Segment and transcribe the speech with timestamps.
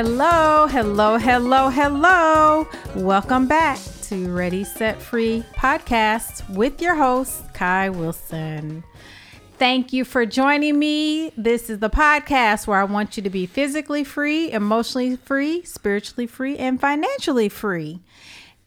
[0.00, 2.68] Hello, hello, hello, hello.
[2.94, 8.84] Welcome back to Ready Set Free podcast with your host, Kai Wilson.
[9.58, 11.32] Thank you for joining me.
[11.36, 16.28] This is the podcast where I want you to be physically free, emotionally free, spiritually
[16.28, 17.98] free, and financially free.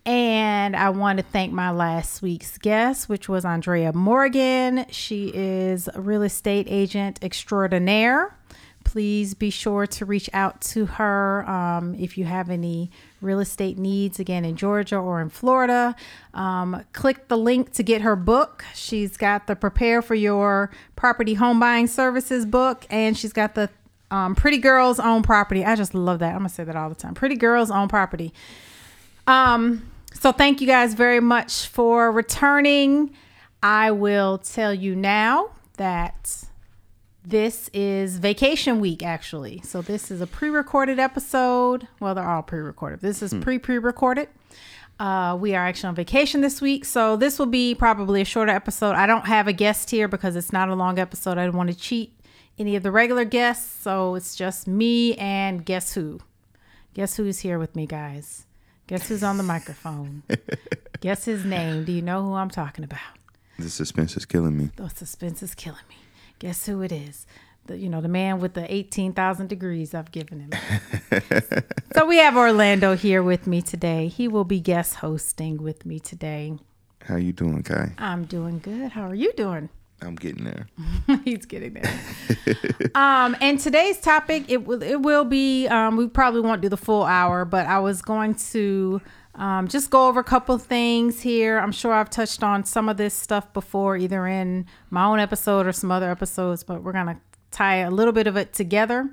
[0.05, 4.85] And I want to thank my last week's guest, which was Andrea Morgan.
[4.89, 8.35] She is a real estate agent extraordinaire
[8.91, 12.91] please be sure to reach out to her um, if you have any
[13.21, 15.95] real estate needs again in Georgia or in Florida.
[16.33, 18.65] Um, click the link to get her book.
[18.75, 23.69] She's got the Prepare for Your Property Home Buying Services book, and she's got the
[24.11, 25.63] um, Pretty Girls Own Property.
[25.63, 26.33] I just love that.
[26.33, 27.13] I'm gonna say that all the time.
[27.13, 28.33] Pretty Girls Own Property.
[29.25, 33.15] Um, so thank you guys very much for returning.
[33.63, 36.43] I will tell you now that
[37.31, 39.61] this is vacation week, actually.
[39.63, 41.87] So this is a pre-recorded episode.
[41.99, 42.99] Well, they're all pre-recorded.
[42.99, 44.27] This is pre-pre-recorded.
[44.99, 48.51] Uh, we are actually on vacation this week, so this will be probably a shorter
[48.51, 48.95] episode.
[48.95, 51.37] I don't have a guest here because it's not a long episode.
[51.37, 52.13] I don't want to cheat
[52.59, 56.19] any of the regular guests, so it's just me and guess who?
[56.93, 58.45] Guess who's here with me, guys?
[58.87, 60.23] Guess who's on the microphone?
[60.99, 61.85] guess his name.
[61.85, 62.99] Do you know who I'm talking about?
[63.57, 64.69] The suspense is killing me.
[64.75, 65.95] The suspense is killing me.
[66.41, 67.27] Guess who it is?
[67.67, 70.51] The, you know, the man with the 18,000 degrees I've given him.
[71.93, 74.07] so we have Orlando here with me today.
[74.07, 76.57] He will be guest hosting with me today.
[77.03, 77.93] How you doing, Kai?
[77.99, 78.93] I'm doing good.
[78.93, 79.69] How are you doing?
[80.01, 80.65] I'm getting there.
[81.23, 81.99] He's getting there.
[82.95, 86.77] um, and today's topic it will it will be um, we probably won't do the
[86.77, 88.99] full hour, but I was going to
[89.35, 91.57] um, just go over a couple things here.
[91.59, 95.65] I'm sure I've touched on some of this stuff before, either in my own episode
[95.65, 97.19] or some other episodes, but we're gonna
[97.51, 99.09] tie a little bit of it together.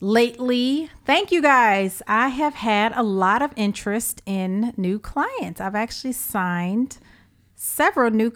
[0.00, 2.02] Lately, thank you guys.
[2.06, 5.58] I have had a lot of interest in new clients.
[5.58, 6.98] I've actually signed
[7.54, 8.32] several new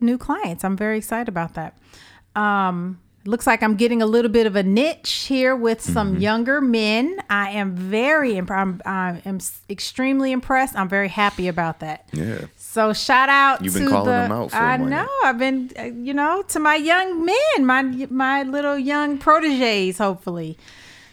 [0.00, 0.64] new clients.
[0.64, 1.78] I'm very excited about that.
[2.36, 6.22] Um, looks like I'm getting a little bit of a niche here with some mm-hmm.
[6.22, 7.18] younger men.
[7.28, 8.80] I am very impressed.
[8.86, 10.76] I am extremely impressed.
[10.76, 12.08] I'm very happy about that.
[12.12, 12.46] Yeah.
[12.56, 13.64] So shout out.
[13.64, 14.54] You've been calling the, them out.
[14.54, 15.08] I know.
[15.24, 19.98] I've been, uh, you know, to my young men, my my little young proteges.
[19.98, 20.56] Hopefully,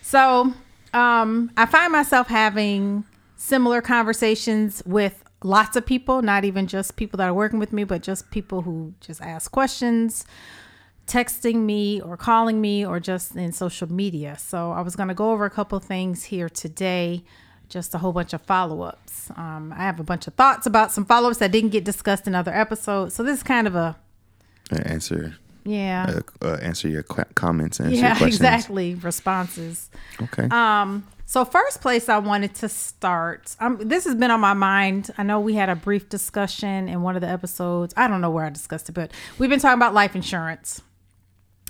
[0.01, 0.53] so
[0.93, 3.03] um, I find myself having
[3.35, 7.83] similar conversations with lots of people, not even just people that are working with me,
[7.83, 10.25] but just people who just ask questions,
[11.07, 14.38] texting me or calling me or just in social media.
[14.39, 17.23] So I was going to go over a couple things here today,
[17.69, 19.29] just a whole bunch of follow ups.
[19.35, 22.27] Um, I have a bunch of thoughts about some follow ups that didn't get discussed
[22.27, 23.13] in other episodes.
[23.13, 23.95] So this is kind of a
[24.85, 25.35] answer.
[25.63, 26.21] Yeah.
[26.41, 27.79] Uh, uh, answer your qu- comments.
[27.79, 28.35] Answer yeah, your questions.
[28.35, 28.95] exactly.
[28.95, 29.89] Responses.
[30.22, 30.47] Okay.
[30.51, 31.07] Um.
[31.27, 33.55] So first place I wanted to start.
[33.59, 35.11] Um, this has been on my mind.
[35.17, 37.95] I know we had a brief discussion in one of the episodes.
[37.97, 40.83] I don't know where I discussed it, but we've been talking about life insurance.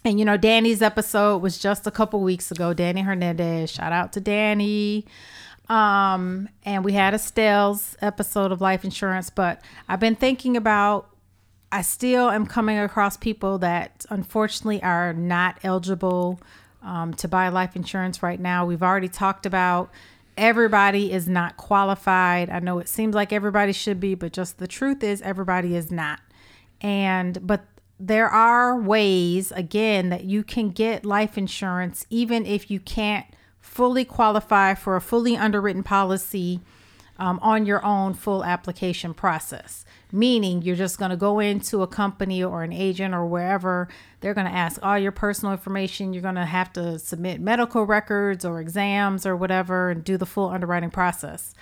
[0.05, 2.73] And you know, Danny's episode was just a couple weeks ago.
[2.75, 5.05] Danny Hernandez, shout out to Danny.
[5.67, 11.09] Um, and we had Estelle's episode of life insurance, but I've been thinking about
[11.71, 16.39] I still am coming across people that unfortunately are not eligible
[16.83, 18.63] um, to buy life insurance right now.
[18.63, 19.89] We've already talked about
[20.37, 22.51] everybody is not qualified.
[22.51, 25.91] I know it seems like everybody should be, but just the truth is everybody is
[25.91, 26.19] not.
[26.79, 27.65] And but
[27.99, 33.25] there are ways, again, that you can get life insurance even if you can't
[33.61, 36.61] fully qualify for a fully underwritten policy
[37.17, 39.85] um, on your own full application process.
[40.11, 43.87] Meaning, you're just going to go into a company or an agent or wherever,
[44.19, 46.13] they're going to ask all your personal information.
[46.13, 50.25] You're going to have to submit medical records or exams or whatever and do the
[50.25, 51.53] full underwriting process.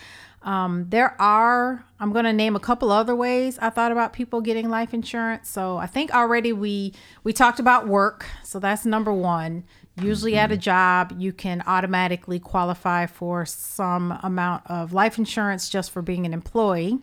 [0.43, 4.41] Um, there are, I'm going to name a couple other ways I thought about people
[4.41, 5.49] getting life insurance.
[5.49, 8.25] So I think already we we talked about work.
[8.43, 9.63] So that's number one.
[10.01, 15.91] Usually at a job, you can automatically qualify for some amount of life insurance just
[15.91, 16.99] for being an employee.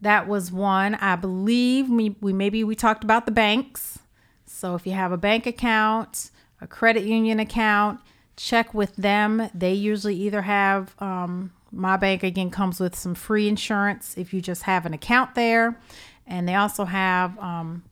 [0.00, 0.96] That was one.
[0.96, 4.00] I believe we, we maybe we talked about the banks.
[4.46, 8.00] So if you have a bank account, a credit union account,
[8.36, 9.48] check with them.
[9.54, 14.40] They usually either have um, my bank again comes with some free insurance if you
[14.40, 15.78] just have an account there.
[16.26, 17.82] And they also have um,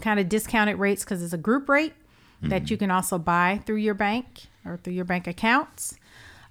[0.00, 2.48] kind of discounted rates because it's a group rate mm-hmm.
[2.48, 5.96] that you can also buy through your bank or through your bank accounts.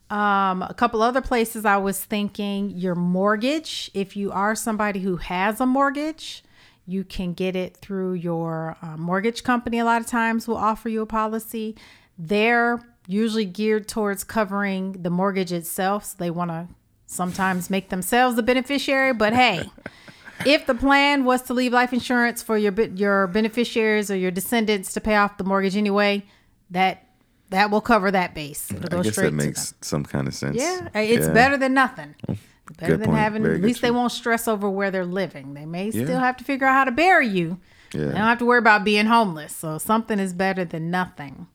[0.09, 3.89] Um, a couple other places I was thinking your mortgage.
[3.93, 6.43] If you are somebody who has a mortgage,
[6.85, 9.79] you can get it through your uh, mortgage company.
[9.79, 11.75] A lot of times will offer you a policy.
[12.17, 16.05] Their usually geared towards covering the mortgage itself.
[16.05, 16.67] So they want to
[17.05, 19.13] sometimes make themselves the beneficiary.
[19.13, 19.69] But hey,
[20.45, 24.93] if the plan was to leave life insurance for your your beneficiaries or your descendants
[24.93, 26.25] to pay off the mortgage anyway,
[26.69, 27.07] that
[27.49, 28.71] that will cover that base.
[28.71, 30.55] It'll go I guess straight that makes some kind of sense.
[30.57, 31.33] Yeah, it's Yeah.
[31.33, 32.15] better than nothing.
[32.27, 32.33] Mm-hmm.
[32.79, 33.19] Better Good than point.
[33.19, 33.43] having.
[33.43, 35.53] Very At least they won't stress over where they're living.
[35.53, 36.05] They may Yeah.
[36.05, 37.59] still have to figure out how to bury you.
[37.93, 38.05] Yeah.
[38.05, 39.53] They don't have to worry about being homeless.
[39.53, 41.45] So something is better than nothing.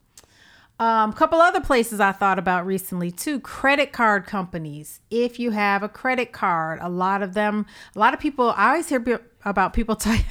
[0.80, 3.40] A um, couple other places I thought about recently too.
[3.40, 5.00] Credit card companies.
[5.10, 7.66] If you have a credit card, a lot of them,
[7.96, 8.54] a lot of people.
[8.56, 10.22] I always hear about people ta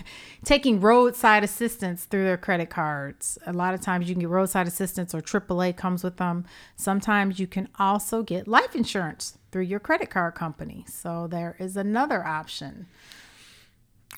[0.46, 3.38] taking roadside assistance through their credit cards.
[3.46, 6.46] A lot of times you can get roadside assistance or AAA comes with them.
[6.78, 10.86] Sometimes you can also get life insurance through your credit card company.
[10.88, 12.88] So there is another option.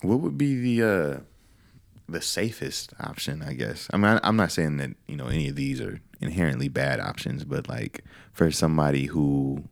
[0.04, 1.20] What would be the uh
[2.12, 3.88] the safest option, I guess?
[3.94, 7.00] I mean, I, I'm not saying that, you know, any of these are inherently bad
[7.00, 8.04] options, but like
[8.34, 9.64] for somebody who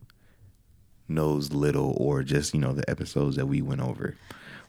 [1.07, 4.15] knows little or just, you know, the episodes that we went over,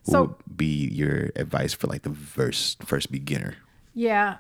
[0.04, 3.56] what So- would be your advice for like the first first beginner?
[3.94, 4.36] Yeah,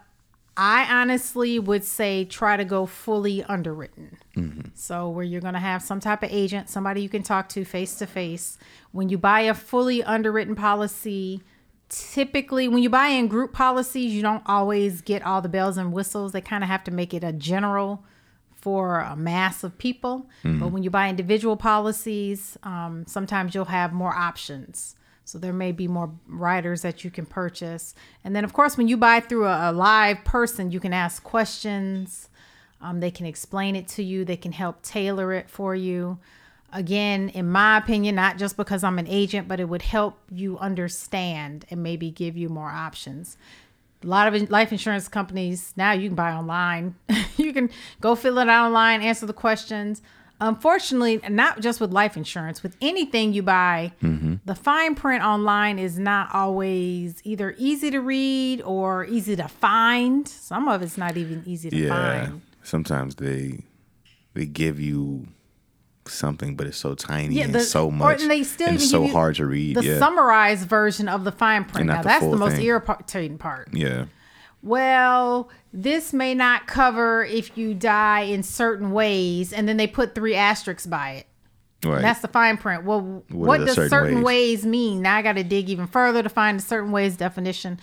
[0.56, 4.18] I honestly would say try to go fully underwritten.
[4.36, 4.68] Mm-hmm.
[4.74, 7.64] So, where you're going to have some type of agent, somebody you can talk to
[7.64, 8.56] face to face.
[8.92, 11.42] When you buy a fully underwritten policy,
[11.88, 15.92] typically when you buy in group policies, you don't always get all the bells and
[15.92, 16.32] whistles.
[16.32, 18.04] They kind of have to make it a general
[18.54, 20.28] for a mass of people.
[20.58, 24.96] But when you buy individual policies, um, sometimes you'll have more options.
[25.24, 27.94] So there may be more riders that you can purchase.
[28.24, 31.22] And then, of course, when you buy through a, a live person, you can ask
[31.22, 32.28] questions.
[32.80, 36.18] Um, they can explain it to you, they can help tailor it for you.
[36.72, 40.58] Again, in my opinion, not just because I'm an agent, but it would help you
[40.58, 43.36] understand and maybe give you more options
[44.02, 46.94] a lot of life insurance companies now you can buy online.
[47.36, 47.70] you can
[48.00, 50.02] go fill it out online, answer the questions.
[50.40, 54.34] Unfortunately, not just with life insurance, with anything you buy, mm-hmm.
[54.44, 60.28] the fine print online is not always either easy to read or easy to find.
[60.28, 61.88] Some of it's not even easy to Yeah.
[61.88, 62.42] find.
[62.62, 63.64] Sometimes they
[64.34, 65.26] they give you
[66.08, 69.36] something, but it's so tiny Yeah, and so much, and they still and so hard
[69.36, 69.76] to read.
[69.76, 71.86] The yeah, summarized version of the fine print.
[71.86, 72.64] Now the that's the most thing.
[72.66, 73.68] irritating part.
[73.72, 74.06] yeah,
[74.62, 80.14] well, this may not cover if you die in certain ways, and then they put
[80.14, 81.26] three asterisks by it.
[81.88, 82.02] right.
[82.02, 82.84] That's the fine print.
[82.84, 84.58] Well, What what, does certain certain, ways?
[84.64, 84.66] ways?
[84.66, 85.02] mean?
[85.02, 87.78] Now I got to dig even further to find a certain ways definition.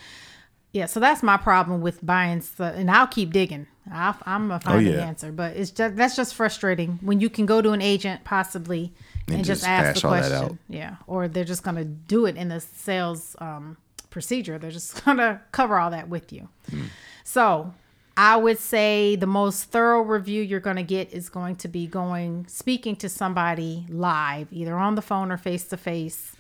[0.74, 3.68] Yeah, so that's my problem with buying stuff, and I'll keep digging.
[3.92, 5.06] I'll, I'm gonna find the Oh, yeah.
[5.06, 8.94] answer, but it's just that's just frustrating when you can go to an agent possibly
[9.28, 10.60] and, And just, just ask the question.
[10.70, 13.78] Yeah, or they're just gonna do it in the sales um,
[14.10, 14.58] procedure.
[14.58, 16.48] They're just gonna cover all that with you.
[16.70, 16.86] Hmm.
[17.24, 17.74] So
[18.18, 21.86] I would say the most thorough review you're going to get is going to be
[21.86, 26.32] going speaking to somebody live, either on the phone or face to face.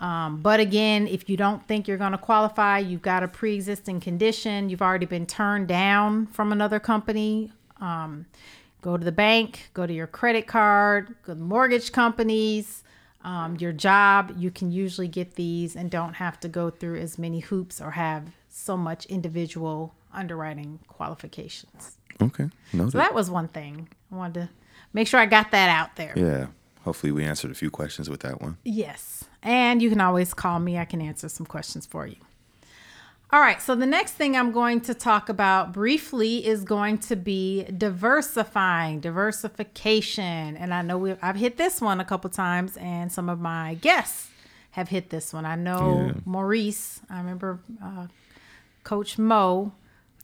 [0.00, 3.54] Um, but again, if you don't think you're going to qualify, you've got a pre
[3.54, 8.24] existing condition, you've already been turned down from another company, um,
[8.80, 12.82] go to the bank, go to your credit card, go to mortgage companies,
[13.24, 14.32] um, your job.
[14.38, 17.90] You can usually get these and don't have to go through as many hoops or
[17.90, 21.98] have so much individual underwriting qualifications.
[22.22, 22.48] okay.
[22.72, 23.88] No, So that was one thing.
[24.10, 24.48] I wanted to
[24.94, 26.14] make sure I got that out there.
[26.16, 26.46] yeah.
[26.84, 28.56] Hopefully, we answered a few questions with that one.
[28.64, 29.24] Yes.
[29.42, 30.78] And you can always call me.
[30.78, 32.16] I can answer some questions for you.
[33.32, 33.62] All right.
[33.62, 39.00] So the next thing I'm going to talk about briefly is going to be diversifying,
[39.00, 40.56] diversification.
[40.56, 43.74] And I know we I've hit this one a couple times, and some of my
[43.74, 44.28] guests
[44.72, 45.44] have hit this one.
[45.44, 46.20] I know Yeah.
[46.24, 47.00] Maurice.
[47.08, 48.06] I remember uh,
[48.84, 49.72] Coach Mo.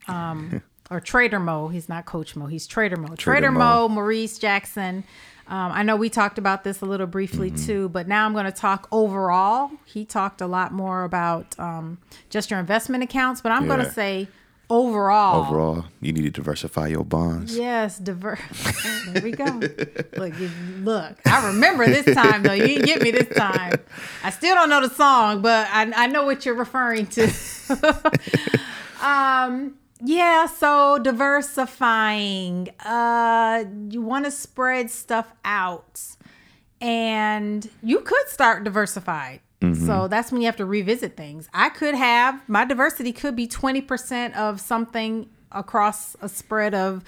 [0.08, 1.68] Um, or Trader Mo.
[1.68, 2.46] He's not Coach Mo.
[2.46, 3.14] He's Trader Mo.
[3.16, 3.58] Trader, Mo.
[3.58, 5.04] Mo, Maurice Jackson.
[5.48, 7.66] Um, I know we talked about this a little briefly Mm-hmm.
[7.66, 9.70] too, but now I'm going to talk overall.
[9.84, 11.98] He talked a lot more about um,
[12.30, 14.26] just your investment accounts, but I'm going to say
[14.68, 15.46] overall.
[15.46, 17.56] Overall, you need to diversify your bonds.
[17.56, 18.40] Yes, diverse.
[19.12, 19.44] there we go.
[20.16, 20.34] Look,
[20.80, 21.16] look.
[21.24, 22.52] I remember this time though.
[22.52, 23.74] You didn't get me this time.
[24.24, 27.30] I still don't know the song, but I, I know what you're referring to.
[29.00, 30.46] um, yeah.
[30.46, 32.68] So diversifying.
[32.84, 36.00] Uh, you want to spread stuff out,
[36.80, 39.40] and you could start diversified.
[39.74, 41.48] So that's when you have to revisit things.
[41.52, 47.02] I could have my diversity could be 20% of something across a spread of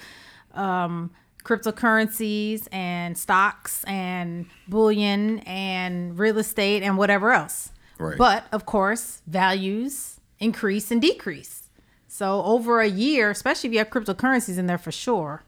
[0.53, 1.11] um,
[1.43, 7.71] cryptocurrencies and stocks and bullion and real estate and whatever else.
[7.97, 8.17] Right.
[8.17, 11.58] But of course, values increase and decrease.
[12.19, 15.41] So over a year, especially if you have cryptocurrencies in there for sure,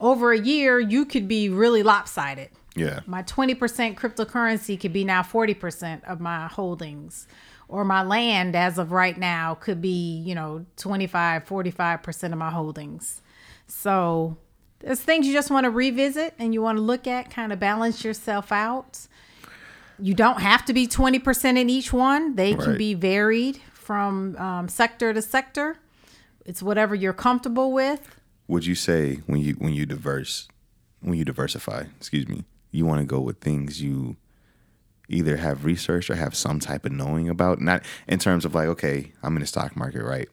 [0.00, 2.48] over a year, you could be really lopsided.
[2.74, 3.02] Yeah.
[3.06, 3.56] My 20%
[3.94, 7.28] cryptocurrency could be now 40% of my holdings.
[7.68, 12.50] Or my land as of right now could be, you know, 25, 45% of my
[12.50, 13.22] holdings.
[13.68, 14.36] So
[14.80, 17.60] there's things you just want to revisit and you want to look at, kind of
[17.60, 19.06] balance yourself out.
[20.00, 24.66] You don't have to be 20% in each one, they can be varied from um,
[24.66, 25.78] sector to sector.
[26.48, 28.16] It's whatever you're comfortable with.
[28.46, 30.48] Would you say when you when you diverse
[31.00, 34.16] when you diversify, excuse me, you want to go with things you
[35.10, 37.60] either have researched or have some type of knowing about?
[37.60, 40.28] Not in terms of like, okay, I'm in the stock market, right?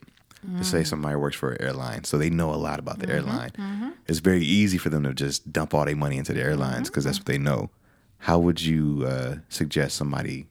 [0.54, 0.88] Let's say mm.
[0.88, 3.50] somebody works for an airline, so they know a lot about the mm-hmm, airline.
[3.58, 3.90] Mm-hmm.
[4.08, 7.04] It's very easy for them to just dump all their money into the airlines because
[7.04, 7.24] that's mm-hmm.
[7.24, 7.72] what they know.
[8.20, 10.46] How would you uh, suggest somebody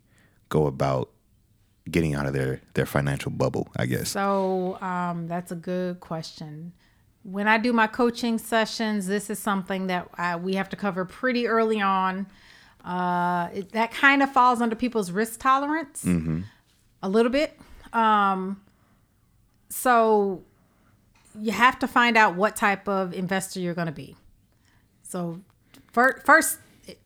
[0.49, 1.11] go about
[1.91, 3.69] getting out of their their financial bubble?
[3.77, 4.11] I guess.
[4.11, 6.73] So um, that's a good question.
[7.23, 11.05] When I do my coaching sessions, this is something that I, we have to cover
[11.05, 12.27] pretty early on.
[12.85, 16.05] Uh, it, that kind of falls under people's risk tolerance
[17.03, 17.59] a little bit.
[17.95, 18.61] Um,
[19.71, 20.43] so
[21.41, 24.17] you have to find out what type of investor you're going to be.
[25.03, 25.41] So
[25.93, 26.59] fir- first,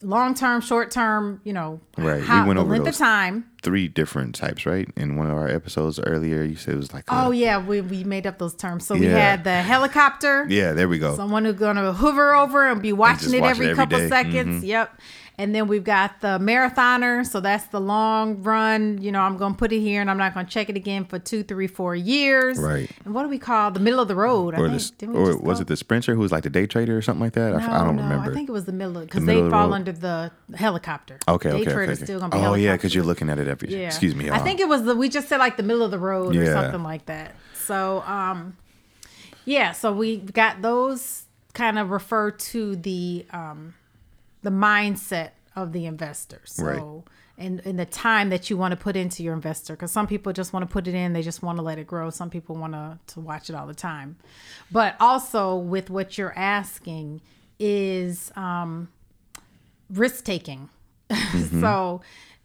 [0.03, 2.21] long term, short term, you know, Right.
[2.21, 3.51] We how, went the over length of time.
[3.63, 4.89] Three different types, right?
[4.97, 7.81] In one of our episodes earlier, you said it was like, a- Oh yeah, we,
[7.81, 8.87] we made up those terms.
[8.87, 10.47] So we had the helicopter.
[10.49, 11.17] yeah, there we go.
[11.17, 14.09] Someone who's gonna hover over and be watching just it every every couple day.
[14.09, 14.31] Mm-hmm.
[14.33, 14.65] seconds.
[14.65, 15.01] Yep.
[15.41, 17.25] And then we've got the marathoner.
[17.25, 19.01] So that's the long run.
[19.01, 21.21] You know, I'm gonna put it here and I'm not gonna check it again for
[21.21, 22.59] two, three, four years.
[22.59, 22.91] Right.
[23.05, 24.55] And what do we call the middle of the road?
[24.55, 24.99] I or think.
[24.99, 27.23] the, or was go- it the sprinter who was like the day trader or something
[27.23, 27.53] like that?
[27.53, 28.31] No, I, don't no, remember.
[28.31, 29.75] I think it was the middle because middle they the fall road.
[29.75, 31.19] under the helicopter.
[31.29, 31.93] okay, Day okay, trader's okay.
[31.93, 32.05] okay.
[32.05, 33.69] still gonna be oh yeah, because you're looking at it every.
[33.71, 33.87] Yeah.
[33.87, 34.31] Excuse me.
[34.31, 36.35] I uh, think it was the we just said like the middle of the road
[36.35, 37.37] or something like that.
[37.55, 38.57] So um
[39.45, 43.75] yeah, so we got those kind of refer to the um
[44.43, 46.41] the mindset of the investor.
[46.45, 46.85] So Right.
[47.37, 50.33] and, and the time that you want to put into your investor because some people
[50.33, 52.11] just want to put it in they just want to let it grow.
[52.11, 54.17] Some people want to to watch it all the time.
[54.71, 57.21] But also with what you're asking
[57.59, 58.89] is um
[59.91, 60.69] risk taking
[61.61, 62.03] so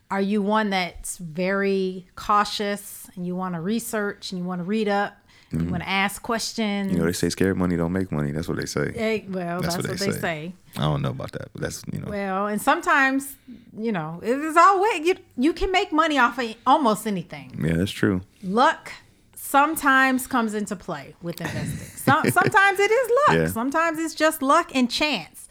[0.09, 4.63] are you one that's very cautious and you want to research and you want to
[4.63, 5.17] read up
[5.53, 8.31] you want to ask questions you know, they say scared money don't make money.
[8.31, 8.93] That's what they say.
[8.95, 10.19] Eh, well that's, That's what, what they, say.
[10.19, 10.53] say.
[10.77, 12.09] I don't know about that, but that's you know.
[12.09, 13.35] well and sometimes
[13.77, 17.73] you know it is always you, you can make money off of almost anything yeah,
[17.77, 18.21] that's true.
[18.43, 18.91] luck
[19.35, 21.77] sometimes comes into play with investing.
[21.95, 23.37] Some, sometimes it is luck.
[23.37, 23.47] Yeah.
[23.47, 25.47] Sometimes it's just luck and chance.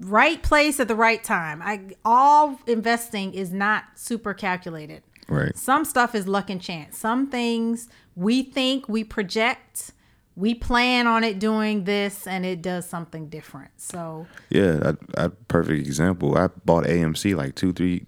[0.00, 1.62] Right place at the right time.
[1.62, 5.02] I all investing is not super calculated.
[5.28, 5.56] Right.
[5.56, 6.98] Some stuff is luck and chance.
[6.98, 9.92] Some things we think, we project,
[10.36, 13.70] we plan on it doing this, and it does something different.
[13.76, 16.36] So Yeah, I, I, perfect example.
[16.36, 18.06] I bought AMC like two, three.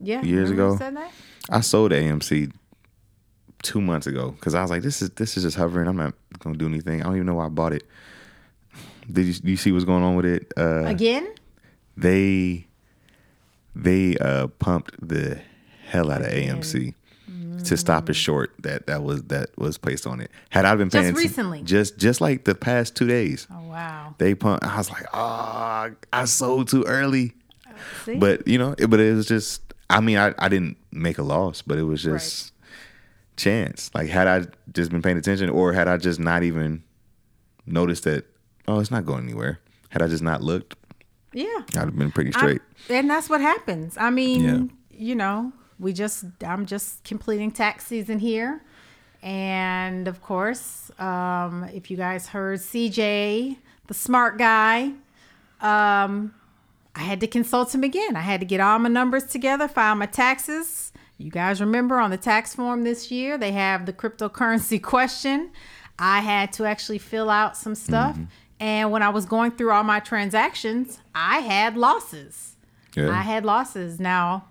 [0.00, 0.76] yeah, Years ago.
[0.76, 1.10] said that?
[1.50, 2.52] I sold AMC
[3.62, 5.86] two months ago because I was like, this is this is just hovering.
[5.88, 7.00] I'm not gonna do anything.
[7.00, 7.84] I don't even know why I bought it.
[9.10, 10.52] Did you, you see what's going on with it?
[10.56, 11.32] Uh, Again,
[11.96, 12.66] they
[13.74, 15.40] they uh pumped the
[15.86, 16.94] hell out of AMC
[17.64, 20.30] to stop it short that that was that was placed on it.
[20.50, 21.62] Had I been paying Just recently?
[21.62, 24.14] just just like the past two days, oh wow.
[24.18, 24.64] they pumped.
[24.64, 27.34] I was like, oh, I sold too early.
[27.66, 27.70] Uh,
[28.04, 28.16] see?
[28.16, 29.62] But you know, it, but it was just.
[29.88, 32.52] I mean, I, I didn't make a loss, but it was just
[33.36, 33.90] chance.
[33.94, 36.82] Like had I just been paying attention, or had I just not even
[37.66, 38.24] noticed that,
[38.66, 39.60] oh, it's not going anywhere.
[39.90, 40.74] Had I just not looked,
[41.32, 41.60] yeah.
[41.70, 42.60] I'd have been pretty straight.
[42.90, 43.96] and that's what happens.
[43.96, 44.98] I mean, Yeah.
[44.98, 48.62] you know, we just I'm just completing tax season here.
[49.22, 53.56] And of course, um, if you guys heard CJ,
[53.86, 54.92] the smart guy,
[55.60, 56.34] um,
[56.94, 58.16] I had to consult him again.
[58.16, 60.92] I had to get all my numbers together, file my taxes.
[61.18, 65.50] You guys remember on the tax form this year, they have the cryptocurrency question.
[65.98, 68.16] I had to actually fill out some stuff.
[68.60, 72.56] And when I was going through all my transactions, I had losses.
[73.10, 73.98] I had losses.
[73.98, 74.46] Now,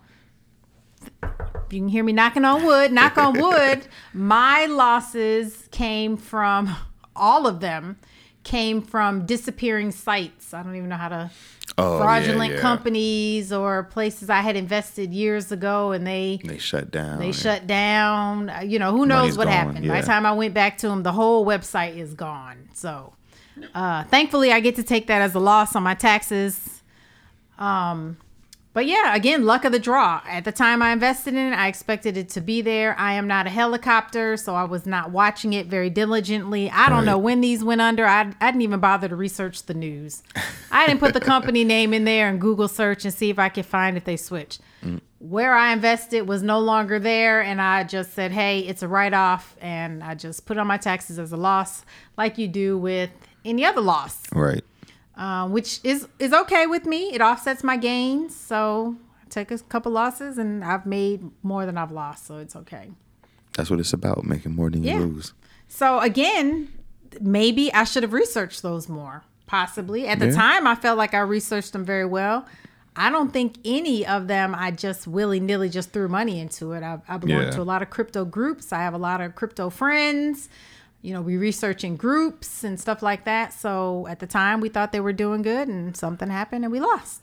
[1.72, 6.76] you can hear me knocking on wood, knock on wood, my losses came from
[7.16, 7.98] all of them
[8.44, 10.54] came from disappearing sites.
[10.54, 11.32] I don't even know how to
[11.80, 12.60] Oh, fraudulent yeah.
[12.62, 17.18] companies or places I had invested years ago and they They shut down.
[17.20, 18.52] they and- shut down.
[18.64, 19.88] You know, who knows Money's what gone, happened.
[19.88, 22.70] By the time I went back to them, the whole website is gone.
[22.74, 23.14] So,
[23.74, 26.84] uh, thankfully, I get to take that as a loss on my taxes.
[27.58, 28.18] Um,
[28.76, 30.22] But yeah, again, luck of the draw.
[30.28, 32.94] At the time I invested in it, I expected it to be there.
[33.00, 36.70] I am not a helicopter, so I was not watching it very diligently.
[36.70, 37.06] I don't Right.
[37.06, 38.06] know when these went under.
[38.06, 40.24] I, I didn't even bother to research the news.
[40.74, 43.48] I didn't put the company name in there and Google search and see if I
[43.48, 44.60] could find if they switched.
[44.84, 45.00] Mm.
[45.20, 49.14] Where I invested was no longer there, and I just said, hey, it's a write
[49.14, 51.86] off, and I just put on my taxes as a loss,
[52.18, 53.10] like you do with
[53.46, 54.64] any other loss Right.
[55.18, 57.14] Uh, which is is okay with me.
[57.14, 61.78] It offsets my gains, so I take a couple losses, and I've made more than
[61.78, 62.92] I've lost, so it's okay.
[63.56, 65.00] That's what it's about, making more than you Yeah.
[65.00, 65.34] lose.
[65.68, 66.68] So again,
[67.22, 69.24] maybe I should have researched those more.
[69.48, 70.36] Possibly at the Yeah.
[70.36, 72.46] time, I felt like I researched them very well.
[72.98, 76.82] I don't think any of them I just willy nilly just threw money into it.
[76.82, 77.50] I, I belong Yeah.
[77.52, 78.72] to a lot of crypto groups.
[78.74, 80.50] I have a lot of crypto friends.
[81.06, 83.54] You know, we research in groups and stuff like that.
[83.54, 86.80] So at the time, we thought they were doing good, and something happened, and we
[86.80, 87.22] lost.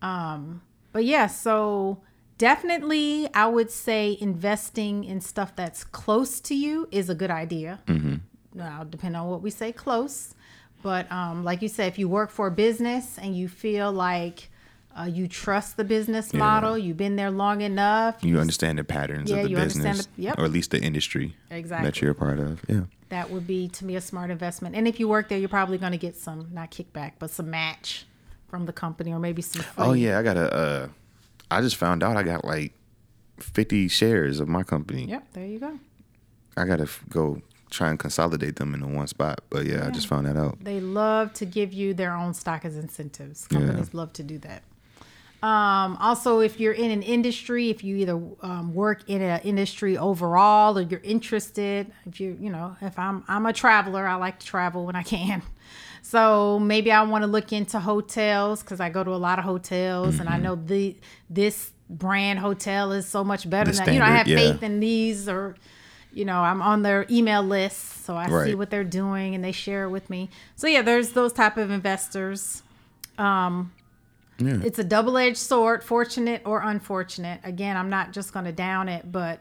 [0.00, 2.02] Um, but yeah, so
[2.38, 7.80] definitely, I would say investing in stuff that's close to you is a good idea.
[7.86, 8.16] Mm-hmm.
[8.54, 10.34] Now, depending on what we say close,
[10.82, 14.50] but um, like you said, if you work for a business and you feel like
[14.98, 19.30] uh, you trust the business model, you've been there long enough, You understand the patterns
[19.30, 20.38] Yeah, of the you understand business, the- yep.
[20.38, 21.86] or at least the industry Exactly.
[21.86, 22.60] that you're a part of.
[22.68, 22.82] Yeah.
[23.10, 24.74] that would be to me a smart investment.
[24.74, 27.50] And if you work there, you're probably going to get some not kickback, but some
[27.50, 28.06] match
[28.48, 29.62] from the company, or maybe some.
[29.62, 29.84] Free.
[29.84, 30.52] Oh yeah, I got a.
[30.52, 30.88] Uh,
[31.50, 32.72] I just found out I got like
[33.38, 35.06] 50 shares of my company.
[35.06, 35.78] Yep, there you go.
[36.56, 39.40] I gotta f- go try and consolidate them into one spot.
[39.50, 40.62] But yeah, I just found that out.
[40.62, 43.46] They love to give you their own stock as incentives.
[43.50, 43.58] Yeah.
[43.58, 44.62] Companies love to do that.
[45.44, 49.98] Um, also, if you're in an industry, if you either um, work in an industry
[49.98, 54.38] overall or you're interested, if you you know, if I'm I'm a traveler, I like
[54.38, 55.42] to travel when I can.
[56.06, 59.46] So maybe I want to look into hotels because I go to a lot of
[59.46, 60.94] hotels, and I know the
[61.30, 64.06] this brand hotel is so much better The than you know.
[64.06, 64.36] I have yeah.
[64.36, 65.56] faith in these, or
[66.12, 69.50] you know, I'm on their email list, so I see what they're doing and they
[69.50, 70.28] share it with me.
[70.56, 72.62] So yeah, there's those type of investors.
[73.16, 73.72] Um,
[74.38, 74.60] Yeah.
[74.64, 77.40] it's a double-edged sword, fortunate or unfortunate.
[77.44, 79.40] Again, I'm not just going to down it, but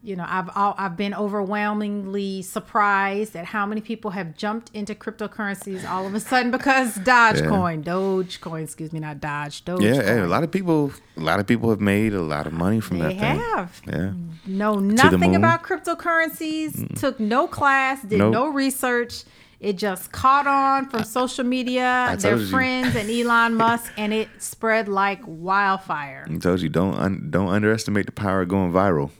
[0.00, 5.88] you know, I've I've been overwhelmingly surprised at how many people have jumped into cryptocurrencies
[5.88, 9.82] all of a sudden because Dogecoin, Dogecoin, excuse me, not Dodge, Dogecoin.
[9.96, 12.52] Yeah, hey, a lot of people, a lot of people have made a lot of
[12.52, 13.38] money from They that thing.
[13.40, 13.82] have.
[13.86, 14.12] Yeah,
[14.46, 17.00] know nothing about cryptocurrencies, mm.
[17.00, 18.32] took no class, did Nope.
[18.32, 19.24] no research.
[19.60, 22.46] It just caught on from social media, their you.
[22.46, 27.48] friends, and Elon Musk, and it spread like wildfire, I told you don't un- don't
[27.48, 29.10] underestimate the power of going viral.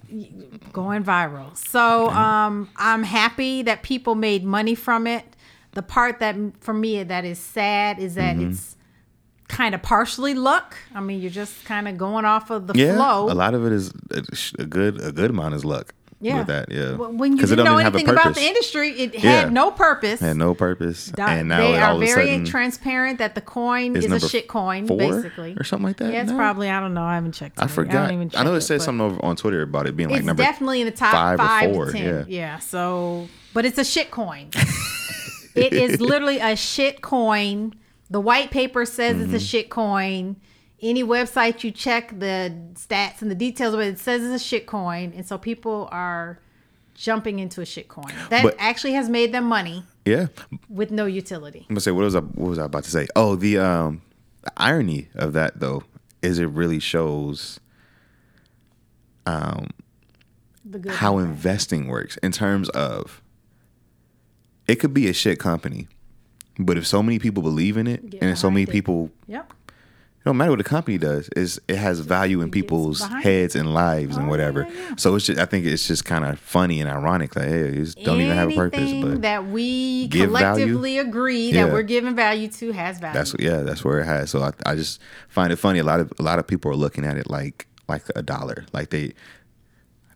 [0.72, 1.56] going viral.
[1.56, 5.24] So um, I'm happy that people made money from it.
[5.72, 8.50] The part that for me that is sad is that Mm-hmm.
[8.52, 8.76] it's
[9.48, 10.76] kind of partially luck.
[10.94, 13.30] I mean, you're just kind of going off of the Yeah, flow.
[13.30, 13.92] a lot of it is
[14.58, 15.94] a good a good amount is luck.
[16.20, 16.38] Yeah.
[16.38, 16.70] with that.
[16.70, 19.42] Yeah, When you didn't know even have a anything about the industry, it Yeah.
[19.42, 20.18] had no purpose.
[20.20, 23.40] had no purpose, and now they it are all of a very transparent that the
[23.40, 25.54] coin is is a shit coin, basically.
[25.56, 26.12] or something like that.
[26.12, 26.36] Yeah, it's now?
[26.36, 27.04] probably I don't know.
[27.04, 27.60] I haven't checked.
[27.60, 27.70] I it.
[27.70, 28.08] forgot.
[28.08, 30.18] don't even I, know check it said something over on Twitter about it being like
[30.18, 30.42] It's number.
[30.42, 32.24] definitely in the top five five, or four, to ten.
[32.28, 32.58] yeah.
[32.58, 34.48] So, but it's a shit coin.
[35.54, 37.74] it is literally a shit coin.
[38.10, 39.34] The white paper says Mm-hmm.
[39.34, 40.36] it's a shit coin.
[40.80, 44.44] Any website you check the stats and the details of it, it says it's a
[44.44, 46.38] shit coin, and so people are
[46.94, 50.26] jumping into a shit coin that But- actually has made them money Yeah,
[50.68, 51.60] with no utility.
[51.68, 53.06] I'm gonna say what was I what was I about to say?
[53.16, 54.02] Oh, the um
[54.42, 55.82] the irony of that though
[56.22, 57.60] is it really shows
[59.26, 59.68] um
[60.64, 63.22] The good how investing works in terms of
[64.66, 65.88] it could be a shit company,
[66.58, 69.52] but if so many people believe in it Get and so many people Yep.
[70.20, 73.72] It don't matter what the company does is it has value in people's heads and
[73.72, 74.62] lives and Oh, whatever.
[74.70, 74.96] yeah, yeah.
[74.96, 77.96] So it's just I think it's just kind of funny and ironic like hey, just
[78.02, 80.64] don't even have a purpose, but that we give value.
[80.66, 81.64] collectively agree Yeah.
[81.64, 83.14] that we're giving value to has value.
[83.14, 84.30] That's yeah, that's where it has.
[84.30, 85.78] So I, I just find it funny.
[85.78, 88.66] A lot of a lot of people are looking at it like like a dollar.
[88.74, 89.14] Like they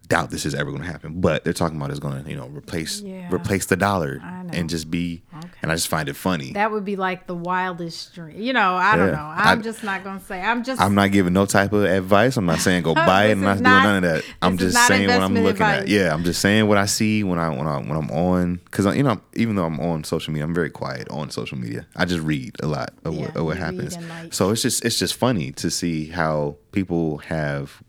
[0.08, 2.36] doubt this is ever going to happen, but they're talking about it's going to you
[2.36, 3.28] know replace Yeah.
[3.32, 4.20] replace the dollar
[4.52, 5.22] and just be.
[5.38, 5.48] Okay.
[5.62, 6.52] And I just find it funny.
[6.52, 8.38] that would be like the wildest dream.
[8.40, 9.18] You know, I don't know.
[9.34, 10.40] I'm I- just not gonna say.
[10.40, 10.80] I'm just.
[10.80, 12.36] I'm not giving no type of advice.
[12.36, 13.32] I'm not saying go buy it.
[13.32, 14.24] I'm not is doing none of that.
[14.42, 15.88] I'm just saying what I'm looking at.
[15.88, 18.84] Yeah, I'm just saying what I see when I when I when I'm on because
[18.96, 21.86] you know even though I'm on social media, I'm very quiet on social media.
[21.96, 23.96] I just read a lot of what, Yeah, of what happens.
[23.96, 27.82] like- So it's just it's just funny to see how people have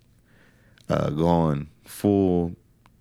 [0.89, 1.67] uh, gone
[2.03, 2.51] full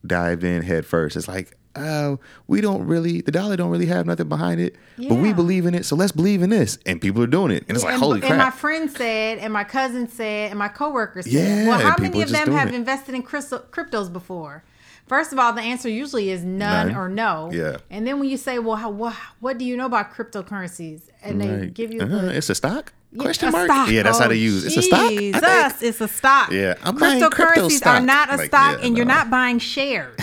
[0.06, 1.16] dive in head first.
[1.16, 5.16] It's like uh, we don't really, the dollar don't really have nothing behind it, but
[5.16, 6.78] we believe in it, so let's believe in this.
[6.86, 9.52] And people are doing it, and it's like, and, holy and my friend said, and
[9.52, 12.74] my cousin said, and my coworker said, Yeah, well, how many of them have it.
[12.74, 14.62] invested in crystal, cryptos before?
[15.08, 16.96] First of all, the answer usually is none, None.
[16.96, 17.50] or no.
[17.52, 17.78] Yeah.
[17.90, 21.02] And then when you say, well, how, what, what do you know about cryptocurrencies?
[21.22, 22.92] And they give you uh, the it's a stock?
[23.18, 23.66] Question mark?
[23.66, 23.90] stock.
[23.90, 24.64] Yeah, that's how they Oh, use.
[24.64, 25.10] It's a stock.
[25.10, 26.50] Jesus, it's a stock.
[26.50, 30.16] Yeah, I'm Cryptocurrencies are not a Like, stock, yeah, and you're not buying shares.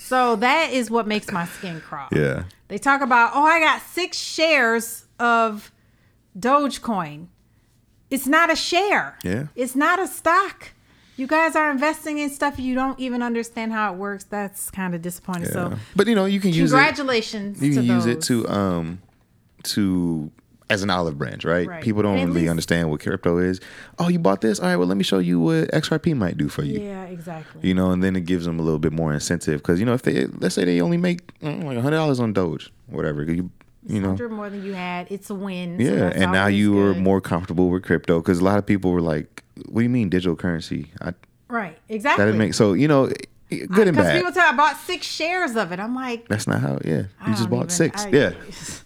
[0.00, 2.08] so that is what makes my skin crawl.
[2.12, 2.44] Yeah.
[2.68, 5.72] They talk about, oh, I got six shares of
[6.38, 7.28] Dogecoin.
[8.10, 9.18] It's not a share.
[9.24, 9.46] Yeah.
[9.54, 10.72] It's not a stock.
[11.16, 14.24] You guys are investing in stuff you don't even understand how it works.
[14.24, 15.44] That's kind of disappointing.
[15.46, 15.50] Yeah.
[15.70, 16.76] So, but you know, you can use it.
[16.76, 17.60] congratulations.
[17.62, 19.00] You to can use it to um
[19.64, 20.30] to
[20.70, 21.66] as an olive branch, right?
[21.66, 21.82] Right.
[21.82, 23.60] People don't really least- understand what crypto is.
[23.98, 24.60] Oh, you bought this?
[24.60, 26.80] All right, well, let me show you what XRP might do for you.
[26.80, 27.66] Yeah, exactly.
[27.66, 29.94] You know, and then it gives them a little bit more incentive because you know
[29.94, 33.50] if they let's say they only make mm, like hundred dollars on Doge, whatever, you
[33.86, 35.10] you know, more than you had.
[35.10, 35.80] It's a win.
[35.80, 38.90] yeah, that's and now you are more comfortable with crypto because a lot of people
[38.92, 41.14] were like, "What do you mean digital currency?" I,
[41.48, 41.78] right.
[41.88, 42.22] Exactly.
[42.22, 43.96] that didn't make so you know, good and bad.
[43.96, 45.80] Because people tell me I bought six shares of it.
[45.80, 46.78] I'm like, That's not how.
[46.84, 48.04] Yeah, you just bought even- six.
[48.04, 48.32] I- yeah.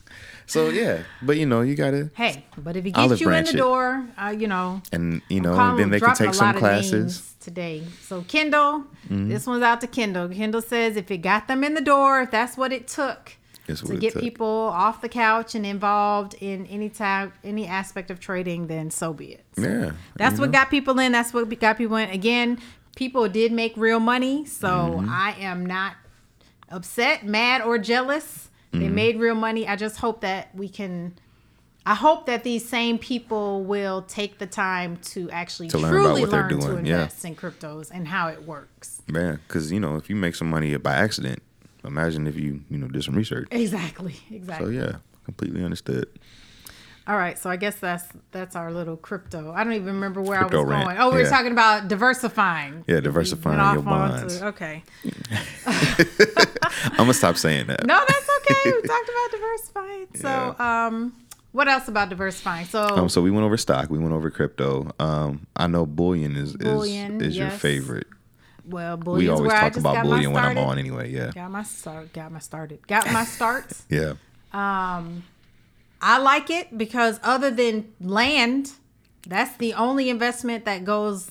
[0.52, 3.52] So yeah, but you know, you gotta Hey, but if he gets you in the
[3.52, 7.34] door, uh, you know, and you know, then they can take some classes.
[7.40, 7.82] today.
[8.08, 9.28] So Kendall, Mm-hmm.
[9.30, 10.28] this one's out to Kendall.
[10.28, 13.32] Kendall says if it got them in the door, if that's what it took
[13.66, 14.22] to get took.
[14.22, 19.12] people off the couch and involved in any type, any aspect of trading, then so
[19.12, 19.44] be it.
[19.56, 20.52] So Yeah, That's what know?
[20.58, 21.12] got people in.
[21.12, 22.10] That's what got people in.
[22.10, 22.58] Again,
[22.96, 25.08] people did make real money, so Mm-hmm.
[25.10, 25.94] I am not
[26.68, 28.48] upset, mad, or jealous.
[28.72, 28.94] They Mm-hmm.
[28.94, 29.68] made real money.
[29.68, 31.14] I just hope that we can.
[31.85, 36.02] I hope that these same people will take the time to actually To learn about
[36.04, 36.94] truly what they're learn to doing, yeah.
[37.02, 39.02] invest in cryptos and how it works.
[39.08, 39.40] man.
[39.46, 41.42] Because you know, if you make some money by accident,
[41.85, 43.48] imagine if you you know did some research.
[43.50, 44.12] Exactly.
[44.28, 44.76] So Exactly.
[44.76, 44.92] yeah,
[45.24, 46.06] completely understood.
[47.08, 47.37] All right.
[47.37, 49.50] So I guess that's that's our little crypto.
[49.52, 50.98] I don't even remember where Crypto I was rant, going.
[51.00, 52.85] Oh, we were talking about diversifying.
[52.87, 54.40] Yeah, diversifying your bonds.
[54.40, 54.85] Okay.
[55.66, 57.87] I'm gonna stop saying that.
[57.87, 58.21] No, that's
[58.64, 60.07] we talked about diversifying.
[60.14, 61.12] So, um,
[61.53, 62.66] what else about diversifying?
[62.66, 64.90] So, Um, so we went over stock, we went over crypto.
[64.98, 68.07] Um, I know bullion is Bullion, is, is your favorite.
[68.64, 71.11] well, We always where I talk just about bullion when I'm on anyway.
[71.12, 72.12] Yeah, Got my start.
[72.12, 72.87] Got my started.
[72.87, 73.85] Got my starts.
[73.90, 74.14] yeah,
[74.53, 75.25] Um,
[76.01, 78.72] I like it because other than land,
[79.27, 81.31] that's the only investment that goes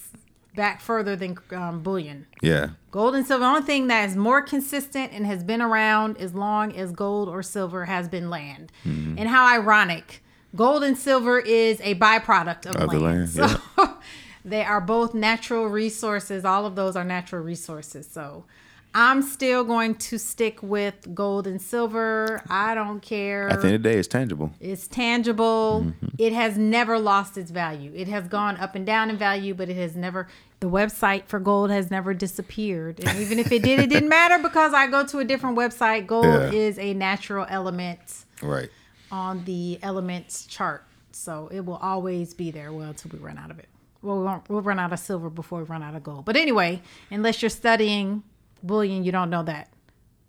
[0.56, 2.28] back further than um, bullion.
[2.42, 2.70] yeah.
[2.92, 3.40] Gold and silver.
[3.42, 7.30] The only thing that is more consistent and has been around as long as gold
[7.30, 8.70] or silver has been land.
[8.86, 9.18] Mm-hmm.
[9.18, 10.22] And how ironic.
[10.56, 13.34] Gold and silver is a byproduct of, Of the land.
[13.34, 13.98] land, So
[14.46, 16.44] they are both natural resources.
[16.44, 18.06] All of those are natural resources.
[18.12, 18.44] So
[18.94, 22.42] I'm still going to stick with gold and silver.
[22.50, 23.48] I don't care.
[23.48, 24.52] At the end of the day, it's tangible.
[24.60, 25.86] It's tangible.
[25.86, 26.08] Mm-hmm.
[26.18, 27.94] It has never lost its value.
[27.96, 30.28] It has gone up and down in value, but it has never.
[30.60, 33.00] The website for gold has never disappeared.
[33.06, 36.06] And even if it did, it didn't matter because I go to a different website.
[36.06, 36.52] Gold Yeah.
[36.52, 38.70] is a natural element Right.
[39.12, 42.74] on the elements chart, so it will always be there.
[42.74, 43.70] Well, until we run out of it.
[44.02, 44.50] Well, we won't.
[44.50, 46.26] We'll run out of silver before we run out of gold.
[46.26, 48.24] But anyway, unless you're studying
[48.64, 49.70] bullion, you don't know that.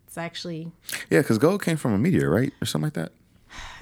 [0.07, 0.71] It's actually
[1.11, 3.13] Yeah, because gold came from a meteor, right, or something like that.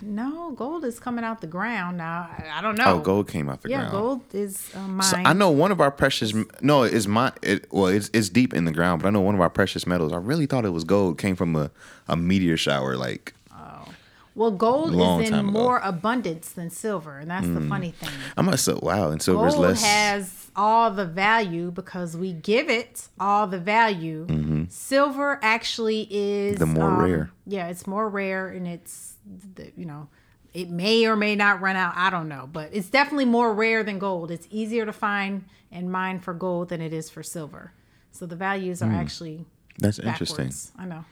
[0.02, 2.28] no gold is coming out the ground now.
[2.30, 2.94] I, I don't know.
[2.96, 3.90] Oh, gold came out the Yeah, ground.
[3.92, 5.02] gold is uh, mine.
[5.02, 8.54] So I know one of our precious no, it's my it, well, it's it's deep
[8.54, 10.12] in the ground, but I know one of our precious metals.
[10.12, 11.18] I really thought it was gold.
[11.18, 11.70] Came from a,
[12.08, 13.34] a meteor shower, like
[14.34, 15.58] Well, gold Long is in time ago.
[15.58, 15.62] Mm.
[15.62, 18.10] more abundance than silver, and that's the funny thing.
[18.36, 19.10] I must say, wow.
[19.10, 19.82] And silver's Gold less.
[19.84, 24.66] has all the value because we give it all the value.
[24.70, 26.60] Silver actually is Mm-hmm.
[26.74, 27.30] The more um, rare.
[27.46, 29.14] Yeah, it's more rare, and it's
[29.54, 30.08] the, you know
[30.52, 31.92] it may or may not run out.
[31.96, 34.30] I don't know, but it's definitely more rare than gold.
[34.32, 37.72] It's easier to find and mine for gold than it is for silver.
[38.10, 39.42] So the values are actually Hmm.
[39.78, 40.52] That's interesting.
[40.78, 41.04] I know.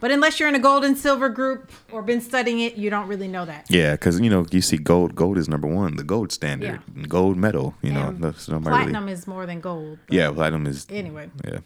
[0.00, 3.08] But unless you're in a gold and silver group or been studying it, you don't
[3.08, 3.66] really know that.
[3.68, 5.14] Yeah, because you know you see gold.
[5.14, 7.06] Gold is number one, the gold standard, yeah.
[7.06, 7.74] gold medal.
[7.82, 9.98] You know, And that's nobody really- Platinum is more than gold.
[10.08, 10.86] Yeah, platinum is.
[10.90, 11.30] Anyway.
[11.44, 11.58] Yeah.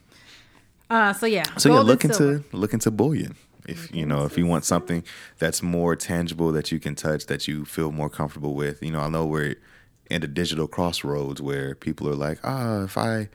[0.89, 1.45] Uh, so yeah.
[1.57, 3.35] So yeah, look into look into bullion.
[3.67, 5.05] If you know, if you want something
[5.39, 8.83] that's more tangible that you can touch, that you feel more comfortable with.
[8.83, 9.57] You know, I know we're
[10.11, 13.29] in a digital crossroads where people are like, ah, if I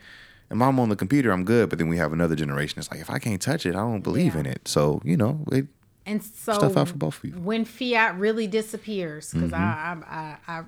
[0.50, 1.70] if I'm on the computer, I'm good.
[1.70, 2.80] But then we have another generation.
[2.80, 4.42] It's like if I can't touch it, I don't believe Yeah.
[4.42, 4.68] in it.
[4.68, 5.68] So you know, it,
[6.06, 7.32] And so Stuff out for both of you.
[7.40, 10.04] when fiat really disappears, because Mm-hmm.
[10.10, 10.64] I, I, I, I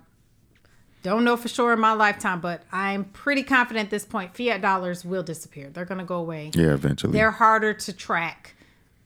[1.02, 4.62] don't know for sure in my lifetime, but I'm pretty confident at this point fiat
[4.62, 5.70] dollars will disappear.
[5.70, 6.52] They're going to go away.
[6.54, 7.14] yeah, eventually.
[7.14, 8.56] They're harder to track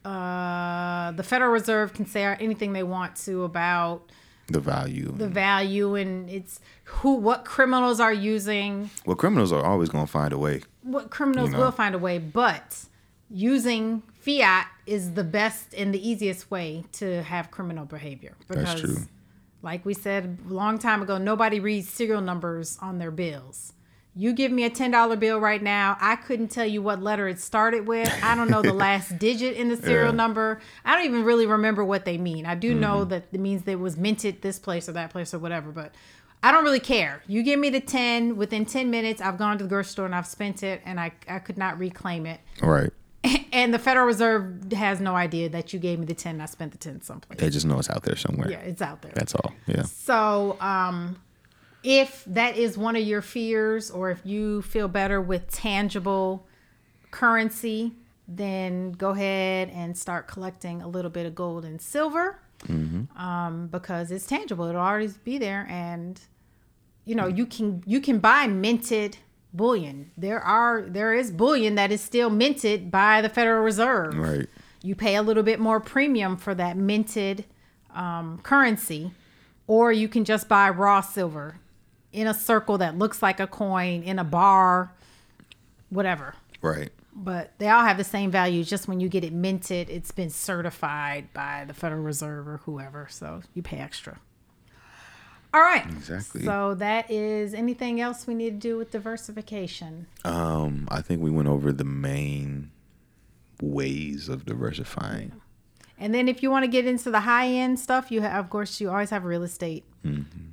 [0.04, 4.02] uh, the Federal Reserve can say anything they want to about
[4.48, 5.12] The value.
[5.16, 10.12] the value and it's who what criminals are using well, criminals are always going to
[10.12, 10.62] find a way.
[10.82, 11.64] what criminals You know.
[11.64, 12.86] will find a way but
[13.30, 18.98] using fiat is the best and the easiest way to have criminal behavior That's true.
[19.62, 23.74] like we said a long time ago nobody reads serial numbers on their bills
[24.16, 27.40] you give me a $10 bill right now i couldn't tell you what letter it
[27.40, 30.08] started with i don't know the last digit in the serial Yeah.
[30.10, 30.18] Mm-hmm.
[30.18, 33.64] number i don't even really remember what they mean i do know that it means
[33.64, 35.94] that it was minted this place or that place or whatever but
[36.46, 37.24] I don't really care.
[37.26, 40.14] You give me the 10, within 10 minutes, I've gone to the grocery store and
[40.14, 42.42] I've spent it and I, I could not reclaim it.
[42.62, 42.92] Right.
[43.54, 46.48] And the Federal Reserve has no idea that you gave me the 10 and I
[46.48, 47.40] spent the 10 someplace.
[47.40, 48.52] They just know it's out there somewhere.
[48.52, 49.14] Yeah, it's out there.
[49.16, 49.54] That's all.
[49.68, 49.84] Yeah.
[49.84, 51.16] So, um,
[51.84, 56.48] if that is one of your fears, or if you feel better with tangible
[57.12, 57.94] currency,
[58.28, 62.40] then go ahead and start collecting a little bit of gold and silver
[63.18, 64.66] um, because it's tangible.
[64.66, 66.20] It'll always be there, and
[67.06, 69.18] you know you can you can buy minted
[69.54, 70.12] bullion.
[70.18, 74.48] There are there is bullion that is still minted by the Federal Reserve Right.
[74.82, 77.44] you pay a little bit more premium for that minted
[77.94, 79.12] um, currency,
[79.68, 81.60] or you can just buy raw silver
[82.14, 84.94] in a circle that looks like a coin in a bar,
[85.90, 86.36] whatever.
[86.62, 86.92] Right.
[87.16, 88.64] But they all have the same value.
[88.64, 93.08] Just when you get it minted, it's been certified by the Federal Reserve or whoever,
[93.10, 94.20] so you pay extra.
[95.54, 95.86] All right.
[95.86, 96.44] Exactly.
[96.44, 100.08] So that is anything else we need to do with diversification.
[100.24, 102.72] Um, I think we went over the main
[103.62, 105.34] ways of diversifying.
[106.00, 108.50] And then if you want to get into the high end stuff, you have, of
[108.50, 109.84] course, you always have real estate.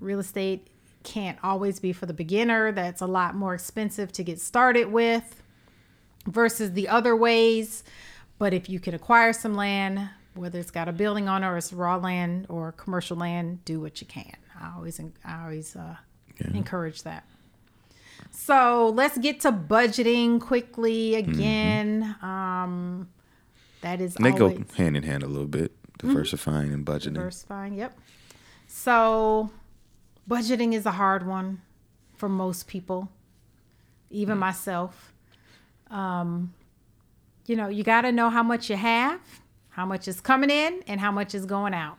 [0.01, 0.69] Real estate
[1.03, 2.73] can't always be for the beginner.
[2.73, 5.43] That's a lot more expensive to get started with
[6.27, 7.83] versus the other ways.
[8.39, 11.57] But if you can acquire some land, whether it's got a building on it or
[11.57, 14.37] it's raw land or commercial land, do what you can.
[14.61, 15.97] I always, I always uh,
[16.55, 17.25] encourage that.
[18.31, 22.17] So let's get to budgeting quickly again.
[22.23, 23.09] Um,
[23.83, 27.15] that is And they always go hand in hand a little bit, diversifying and budgeting.
[27.15, 27.75] diversifying.
[27.75, 27.99] Yep.
[28.67, 29.51] So,
[30.31, 31.61] budgeting is a hard one
[32.17, 33.09] for most people,
[34.11, 35.13] even myself.
[35.91, 36.55] Um,
[37.47, 39.21] you know, you got to know how much you have,
[39.71, 41.97] how much is coming in, and how much is going out.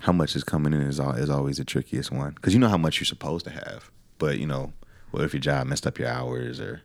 [0.00, 2.68] How much is coming in is, al- is always the trickiest one because you know
[2.68, 4.72] how much you're supposed to have, but you know,
[5.12, 6.82] what if your job messed up your hours or,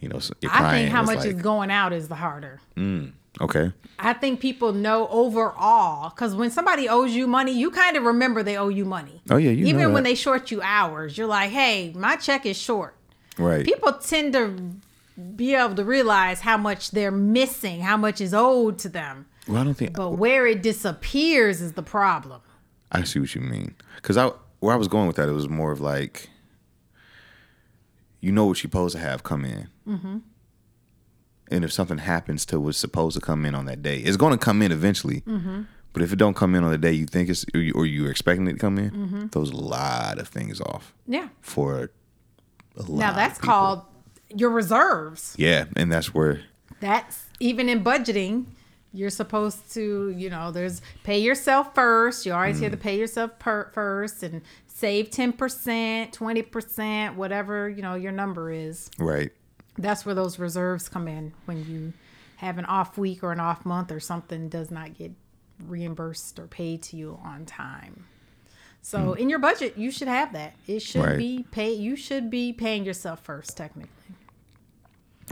[0.00, 2.60] you know, so I think how much like, is going out is the harder.
[3.40, 8.04] Okay, I think people know overall because when somebody owes you money, you kind of
[8.04, 9.22] remember they owe you money.
[9.30, 12.96] Oh, yeah, even when they short you hours, you're like, "Hey, my check is short."
[13.38, 14.74] right, people tend to
[15.36, 19.26] be able to realize how much they're missing, how much is owed to them.
[19.46, 22.40] well, I don't think But where it disappears is the problem.
[22.92, 23.74] I see what you mean.
[23.96, 26.28] Because I where I was going with that, it was more of like,
[28.20, 30.18] you know what you're supposed to have come in, mm-hmm.
[31.50, 34.32] And if something happens to what's supposed to come in on that day, it's going
[34.32, 35.20] to come in eventually.
[35.22, 35.62] Mm-hmm.
[35.92, 37.84] But if it don't come in on the day you think it's or, you, or
[37.84, 39.26] you're expecting it to come in, Mm-hmm.
[39.28, 41.28] throws a lot of things off Yeah.
[41.40, 41.90] for
[42.76, 42.98] a lot.
[42.98, 43.82] Now that's called
[44.34, 45.34] your reserves.
[45.36, 46.42] yeah, and that's where
[46.80, 48.46] That's even in budgeting.
[48.92, 52.26] You're supposed to, you know, there's pay yourself first.
[52.26, 57.94] You always hear the pay yourself per, first and save 10%, 20%, whatever, you know,
[57.94, 58.90] your number is.
[58.98, 59.30] right.
[59.80, 61.92] That's where those reserves come in when you
[62.36, 65.12] have an off week or an off month or something does not get
[65.66, 68.04] reimbursed or paid to you on time.
[68.82, 70.54] So in your budget, you should have that.
[70.66, 71.18] It should Right.
[71.18, 71.72] be pay.
[71.74, 73.90] You should be paying yourself first, technically.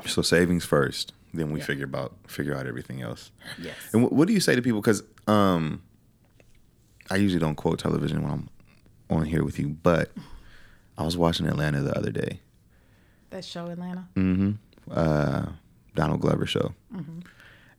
[0.07, 3.31] So savings first, then we figure about figure out everything else.
[3.61, 3.75] Yes.
[3.93, 4.81] And what, what do you say to people?
[4.83, 5.83] Because um,
[7.11, 8.49] I usually don't quote television when I'm
[9.11, 10.13] on here with you, but
[10.99, 12.41] I was watching Atlanta the other day,
[13.31, 14.07] That show, Atlanta.
[14.91, 15.47] uh,
[15.95, 17.25] Donald Glover show, and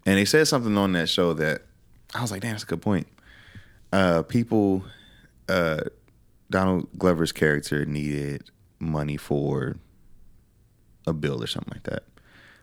[0.05, 1.63] they said something on that show that
[2.13, 3.07] I was like, "Damn, that's a good point."
[3.91, 4.83] Uh, people,
[5.47, 5.81] uh,
[6.51, 9.77] Donald Glover's character needed money for
[11.07, 12.03] a bill or something like that.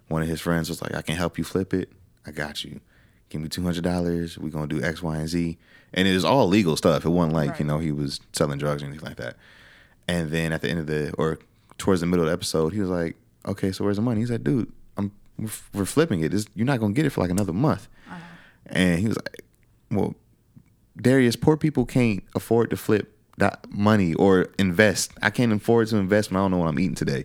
[0.08, 1.90] One of his friends was like, "I can help you flip it.
[2.26, 2.80] I got you.
[3.28, 4.38] Give me two hundred dollars.
[4.38, 5.58] We're gonna do X, Y, and Z."
[5.92, 7.04] And it was all legal stuff.
[7.04, 7.60] It wasn't like Right.
[7.60, 9.36] you know he was selling drugs or anything like that.
[10.06, 11.38] And then at the end of the or
[11.78, 14.30] towards the middle of the episode, he was like, "Okay, so where's the money?" He's
[14.30, 16.30] like, "Dude, I'm we're, flipping it.
[16.30, 18.18] This, you're not gonna get it for like another month." Uh-huh.
[18.66, 19.44] And he was like,
[19.90, 20.14] "Well,
[20.96, 25.12] Darius, poor people can't afford to flip that money or invest.
[25.22, 27.24] I can't afford to invest when I don't know what I'm eating today."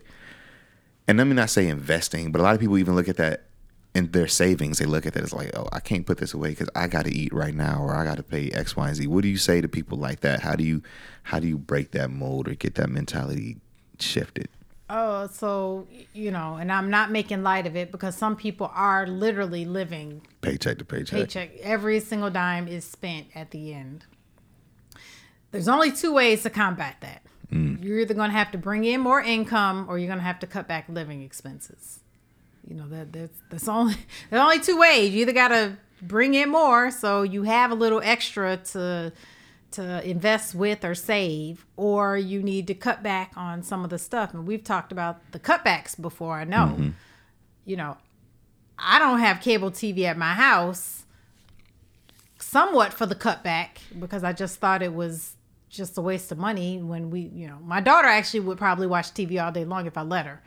[1.08, 3.48] And let me not say investing, but a lot of people even look at that
[3.94, 6.50] in their savings, they look at that as like, oh, I can't put this away
[6.50, 8.96] because I got to eat right now, or I got to pay X, Y, and
[8.96, 9.08] Z.
[9.08, 10.42] What do you say to people like that?
[10.42, 10.82] How do you
[11.24, 13.58] how do you break that mold or get that mentality
[14.02, 14.50] shifted?
[14.90, 19.08] Oh, so you know, and I'm not making light of it because some people are
[19.08, 21.18] literally living Paycheck to paycheck.
[21.18, 21.58] paycheck.
[21.62, 24.06] Every single dime is spent at the end.
[25.52, 27.22] There's only two ways to combat that.
[27.52, 27.84] Mm.
[27.84, 30.40] You're either going to have to bring in more income or you're going to have
[30.40, 32.00] to cut back living expenses.
[32.68, 33.96] You know that that's that's only
[34.30, 35.14] there's only two ways.
[35.14, 39.14] You either got to bring in more so you have a little extra to
[39.71, 43.97] to invest with or save, or you need to cut back on some of the
[43.97, 44.34] stuff.
[44.34, 46.36] And we've talked about the cutbacks before.
[46.36, 46.73] I know.
[46.73, 46.89] Mm-hmm.
[47.65, 47.97] You know,
[48.77, 51.03] I don't have cable TV at my house
[52.39, 55.36] somewhat for the cutback because I just thought it was
[55.69, 59.12] just a waste of money when we, you know, my daughter actually would probably watch
[59.12, 60.41] TV all day long if I let her.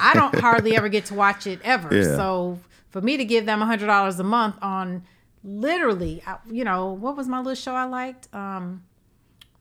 [0.00, 1.94] I don't hardly ever get to watch it ever.
[1.94, 2.16] Yeah.
[2.16, 2.58] So
[2.90, 5.02] for me to give them a hundred dollars a month on
[5.44, 8.28] literally, I- you know, what was my little show I liked?
[8.34, 8.84] Um,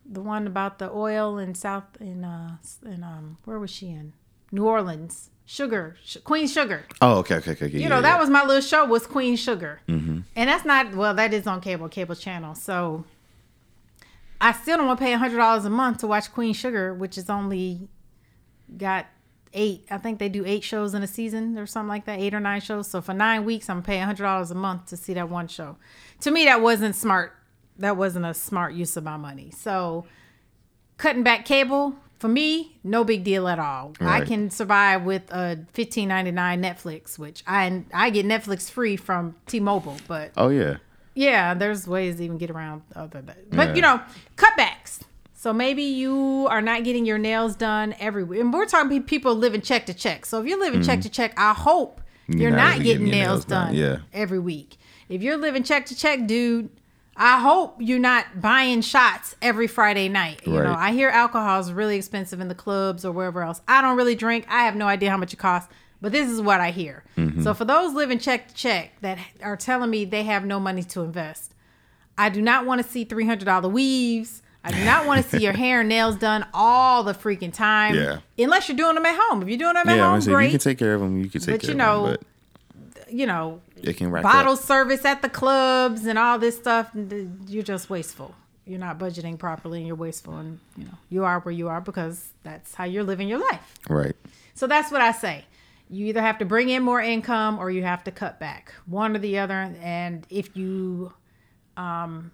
[0.06, 4.14] the one about the oil in South in uh in um where was she in
[4.52, 5.30] New Orleans?
[5.46, 6.86] Sugar, Sh- Queen Sugar.
[7.02, 7.68] Oh, okay, okay, okay.
[7.68, 9.82] You know, that was my little show was Queen Sugar.
[9.88, 10.20] Mm-hmm.
[10.36, 12.56] And that's not, well, that is on cable, cable channel.
[12.56, 13.04] So
[14.40, 17.18] I still don't want to pay a $100 a month to watch Queen Sugar, which
[17.18, 17.90] is only
[18.78, 19.08] got
[19.54, 22.34] eight, I think they do eight shows in a season or something like that, eight
[22.34, 22.88] or nine shows.
[22.88, 25.78] So for nine weeks, I'm paying $100 a month to see that one show.
[26.22, 27.34] To me, that wasn't smart.
[27.80, 29.52] That wasn't a smart use of my money.
[29.52, 30.06] So
[30.98, 33.94] cutting back cable, for me, no big deal at all.
[34.00, 38.96] I can survive with a fifteen ninety nine Netflix, which I I get Netflix free
[38.96, 40.78] from T Mobile, but Oh yeah.
[41.16, 43.76] yeah, there's ways to even get around other than But Yeah.
[43.76, 44.02] you know,
[44.38, 45.00] cutbacks.
[45.42, 48.42] So maybe you are not getting your nails done every week.
[48.42, 50.28] And we're talking pe- people living check to check.
[50.28, 52.58] So if you're living check to check, I hope you're, Mm-hmm.
[52.58, 53.66] not not, getting getting nails nails done.
[53.70, 53.98] done Yeah.
[54.14, 54.78] every week.
[55.10, 56.70] If you're living check to check, dude,
[57.18, 60.42] I hope you're not buying shots every Friday night.
[60.46, 63.62] You know, I hear alcohol is really expensive in the clubs or wherever else.
[63.68, 64.46] I don't really drink.
[64.48, 67.04] I have no idea how much it costs, but this is what I hear.
[67.18, 67.42] Mm-hmm.
[67.42, 70.84] So for those living check to check that are telling me they have no money
[70.84, 71.56] to invest,
[72.16, 74.44] I do not want to see three hundred dollar weaves.
[74.64, 77.96] I do not want to see your hair and nails done all the freaking time.
[77.96, 78.20] Yeah.
[78.38, 79.42] Unless you're doing them at home.
[79.42, 80.46] If you're doing them at Yeah, home, gonna say, if great.
[80.46, 81.18] you can take care of them.
[81.20, 82.18] You can take But care you of know, them.
[83.10, 84.60] you know, But it can rack bottle up.
[84.60, 86.92] service at the clubs and all this stuff.
[87.48, 88.36] You're just wasteful.
[88.66, 90.38] You're not budgeting properly, and you're wasteful.
[90.38, 93.80] And you know, you are where you are because that's how you're living your life.
[93.90, 94.16] Right.
[94.54, 95.46] So that's what I say.
[95.90, 99.16] You either have to bring in more income or you have to cut back, one
[99.16, 99.76] or the other.
[99.82, 101.12] And if you,
[101.76, 102.32] um,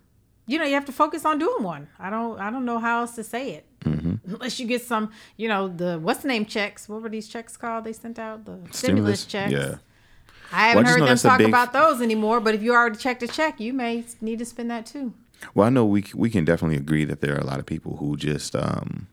[0.48, 1.88] you know, you have to focus on doing one.
[2.00, 3.66] I don't, I don't know how else to say it.
[3.86, 6.90] Unless you get some, you know, the what's the name checks?
[6.90, 7.86] What were these checks called?
[7.86, 9.54] They sent out the stimulus, checks.
[9.54, 9.76] Yeah.
[10.52, 12.40] I haven't Well, I heard them talk big- about those anymore.
[12.42, 15.14] But if you already checked a check, you may need to spend that too.
[15.54, 17.98] Well, I know we we can definitely agree that there are a lot of people
[17.98, 19.08] who just um,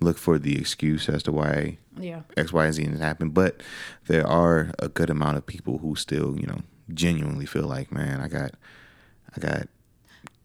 [0.00, 2.20] look for the excuse as to why Yeah.
[2.36, 3.34] X, Y, and Z has happened.
[3.34, 3.62] But
[4.06, 6.60] there are a good amount of people who still, you know,
[6.94, 8.52] genuinely feel like, man, I got,
[9.44, 9.68] I got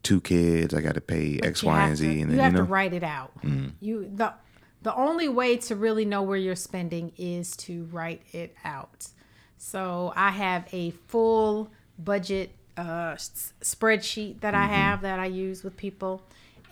[0.04, 2.40] two kids, I got to pay X, You Y, and Z, to- and you then
[2.40, 3.32] have you know, to write it out.
[3.80, 4.34] You the
[4.82, 9.08] the only way to really know where you're spending is to write it out.
[9.58, 15.64] So I have a full budget uh, s- spreadsheet that I have that I use
[15.64, 16.22] with people,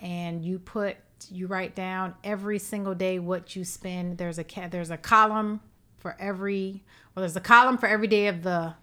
[0.02, 0.96] and you put
[1.30, 4.18] you write down every single day what you spend.
[4.18, 5.60] There's a ca- there's a column
[5.98, 6.82] for every
[7.14, 8.74] well there's a column for every day of the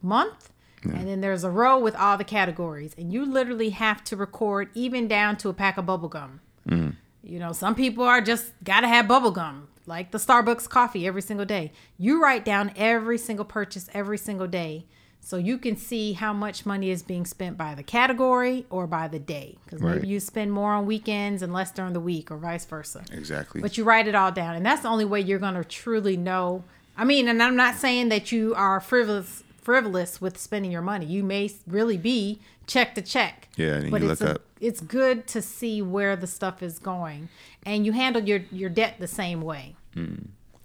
[0.00, 0.50] month.
[0.84, 2.94] And then there's a row with all the categories.
[2.96, 6.40] And you literally have to record even down to a pack of bubble gum.
[6.68, 6.96] Mm.
[7.22, 11.20] You know, some people are just gotta have bubble gum, like the Starbucks coffee every
[11.22, 11.72] single day.
[11.98, 14.86] You write down every single purchase every single day
[15.22, 19.06] so you can see how much money is being spent by the category or by
[19.06, 19.58] the day.
[19.66, 19.96] Because Right.
[19.96, 23.04] maybe you spend more on weekends and less during the week, or vice versa.
[23.12, 23.60] exactly.
[23.60, 26.16] But you write it all down, and that's the only way you're going to truly
[26.16, 26.64] know.
[26.96, 31.06] I mean, and I'm not saying that you are frivolous frivolous with spending your money.
[31.06, 33.48] You may really be check to check.
[33.56, 34.42] Yeah, and but you it's look a- up.
[34.60, 37.28] It's good to see where the stuff is going,
[37.64, 39.76] and you handle your your debt the same way.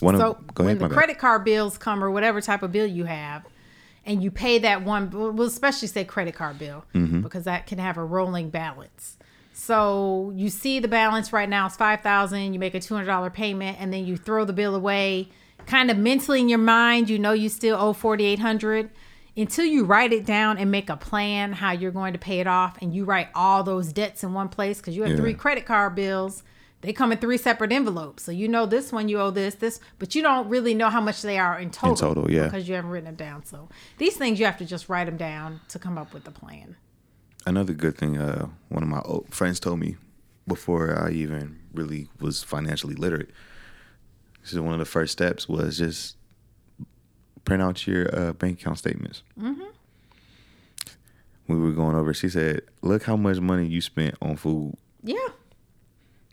[0.01, 0.97] One So of, when ahead, the my bad.
[0.97, 3.43] credit card bills come or whatever type of bill you have,
[4.05, 7.21] and you pay that one, we'll especially say credit card bill Mm-hmm.
[7.21, 9.17] because that can have a rolling balance.
[9.53, 12.53] So you see the balance right now is five thousand.
[12.53, 15.29] You make a two hundred dollar payment, and then you throw the bill away.
[15.67, 18.89] Kind of mentally in your mind, you know you still owe forty eight hundred.
[19.37, 22.47] Until you write it down and make a plan how you're going to pay it
[22.47, 25.17] off, and you write all those debts in one place because you have Yeah.
[25.17, 26.43] three credit card bills
[26.85, 28.21] they come in three separate envelopes.
[28.21, 31.01] So you know this one you owe this, this, but you don't really know how
[31.01, 31.91] much they are in total.
[31.91, 32.43] in total, yeah.
[32.43, 33.43] Because you haven't written them down.
[33.43, 36.31] So these things you have to just write them down to come up with a
[36.31, 36.75] plan.
[37.45, 39.95] Another good thing, uh, one of my old friends told me
[40.47, 43.31] before I even really was financially literate.
[44.43, 46.17] So one of the first steps was just
[47.45, 49.23] print out your uh, bank account statements.
[49.39, 49.63] Mm-hmm.
[51.47, 52.13] We were going over.
[52.13, 54.75] She said, "Look how much money you spent on food.
[55.03, 55.27] Yeah.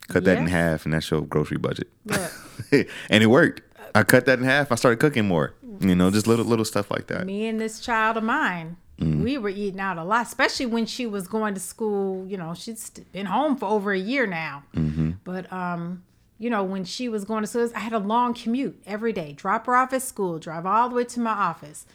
[0.09, 2.33] Cut that in half, and that's your grocery budget." Look.
[3.11, 3.61] and it worked.
[3.95, 4.73] I cut that in half.
[4.73, 5.55] I started cooking more.
[5.81, 7.27] You know, just little little stuff like that.
[7.27, 9.23] me and this child of mine, Mm.
[9.25, 12.27] we were eating out a lot, especially when she was going to school.
[12.27, 14.63] You know, she's been home for over a year now.
[14.75, 15.13] Mm-hmm.
[15.25, 16.05] But um,
[16.43, 19.33] you know, when she was going to school, I had a long commute every day.
[19.33, 21.87] Drop her off at school, drive all the way to my office,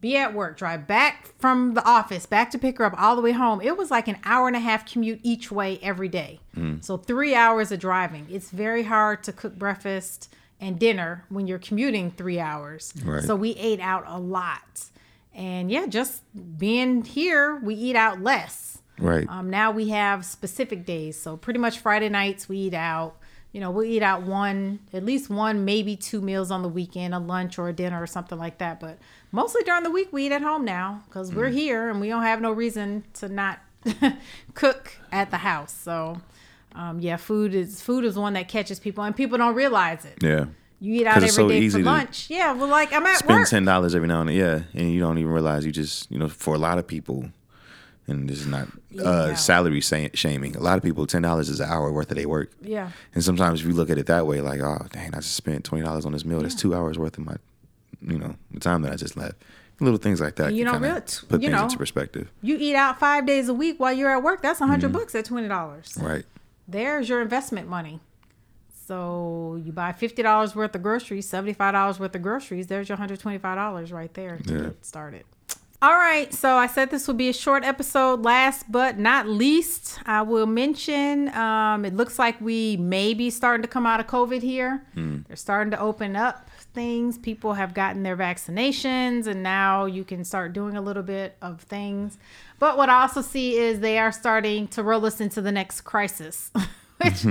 [0.00, 3.22] be at work, drive back from the office, back to pick her up all the
[3.22, 3.60] way home.
[3.60, 6.40] It was like an hour and a half commute each way every day.
[6.56, 6.84] Mm.
[6.84, 8.26] So three hours of driving.
[8.28, 12.92] It's very hard to cook breakfast and dinner when you're commuting three hours.
[13.04, 13.22] Right.
[13.22, 14.86] So we ate out a lot.
[15.32, 16.22] And yeah, just
[16.58, 18.78] being here, we eat out less.
[18.98, 19.28] Right.
[19.28, 21.16] Um, now we have specific days.
[21.22, 23.16] So pretty much Friday nights we eat out.
[23.52, 27.14] You know, we'll eat out one, at least one, maybe two meals on the weekend,
[27.14, 28.80] a lunch or a dinner or something like that.
[28.80, 28.98] But
[29.30, 32.22] mostly during the week we eat at home now because we're here and we don't
[32.22, 33.58] have no reason to not
[34.54, 35.72] cook at the house.
[35.74, 36.20] So
[36.74, 40.18] um, yeah, food is food is one that catches people and people don't realize it.
[40.22, 40.46] yeah.
[40.80, 42.28] You eat out every so day for lunch.
[42.28, 43.48] Yeah, well, like I'm at Spend work.
[43.48, 46.18] ten dollars every now and then, yeah, and you don't even realize you just you
[46.18, 47.26] know for a lot of people,
[48.08, 49.34] and this is not uh, Yeah.
[49.34, 50.56] salary sa- shaming.
[50.56, 52.50] A lot of people, ten dollars is an hour worth of their work.
[52.60, 52.90] Yeah.
[53.14, 55.64] And sometimes if you look at it that way, like, oh dang, I just spent
[55.64, 56.40] twenty dollars on this meal.
[56.40, 57.36] That's two hours worth of my,
[58.06, 59.36] you know, the time that I just left.
[59.80, 60.52] Little things like that.
[60.52, 61.64] You can don't kinda real- put you things know.
[61.64, 62.30] into perspective.
[62.42, 64.40] You eat out five days a week while you're at work.
[64.42, 65.96] That's a 100 bucks at twenty dollars.
[66.00, 66.24] Right.
[66.68, 68.00] There's your investment money.
[68.86, 72.66] So you buy fifty dollars worth of groceries, seventy five dollars worth of groceries.
[72.66, 74.60] There's your hundred twenty five dollars right there to Yeah.
[74.62, 75.24] get started.
[75.82, 78.22] All right, so I said this would be a short episode.
[78.22, 83.62] Last but not least, I will mention um, it looks like we may be starting
[83.62, 84.86] to come out of COVID here.
[85.26, 87.18] They're starting to open up things.
[87.18, 91.62] People have gotten their vaccinations, and now you can start doing a little bit of
[91.62, 92.16] things.
[92.60, 95.80] But what I also see is they are starting to roll us into the next
[95.80, 96.52] crisis,
[96.98, 97.26] which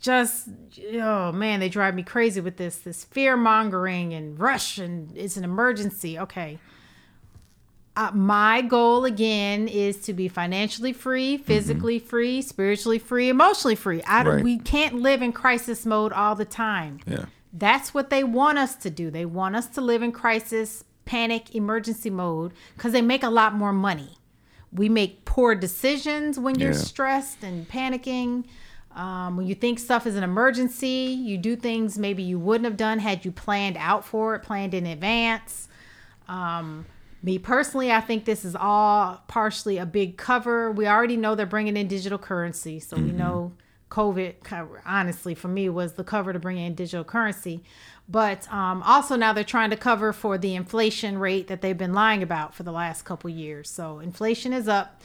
[0.00, 0.48] just
[0.94, 5.36] oh man, they drive me crazy with this this fear mongering and rush and it's
[5.36, 6.16] an emergency.
[6.20, 6.60] Okay.
[7.96, 14.02] Uh, my goal again is to be financially free, physically free, spiritually free, emotionally free.
[14.06, 14.44] I don't, Right.
[14.44, 17.00] we can't live in crisis mode all the time.
[17.06, 17.24] Yeah.
[17.52, 19.10] That's what they want us to do.
[19.10, 23.54] They want us to live in crisis, panic, emergency mode because they make a lot
[23.54, 24.18] more money.
[24.72, 26.76] We make poor decisions when you're Yeah.
[26.78, 28.44] stressed and panicking.
[28.94, 32.76] Um, when you think stuff is an emergency, you do things maybe you wouldn't have
[32.76, 35.68] done had you planned out for it, planned in advance.
[36.28, 36.86] Um,
[37.22, 40.70] me personally, I think this is all partially a big cover.
[40.72, 43.52] We already know they're bringing in digital currency, so we know
[43.90, 44.36] COVID.
[44.86, 47.62] Honestly, for me, was the cover to bring in digital currency,
[48.08, 51.92] but um, also now they're trying to cover for the inflation rate that they've been
[51.92, 53.68] lying about for the last couple years.
[53.68, 55.02] So inflation is up,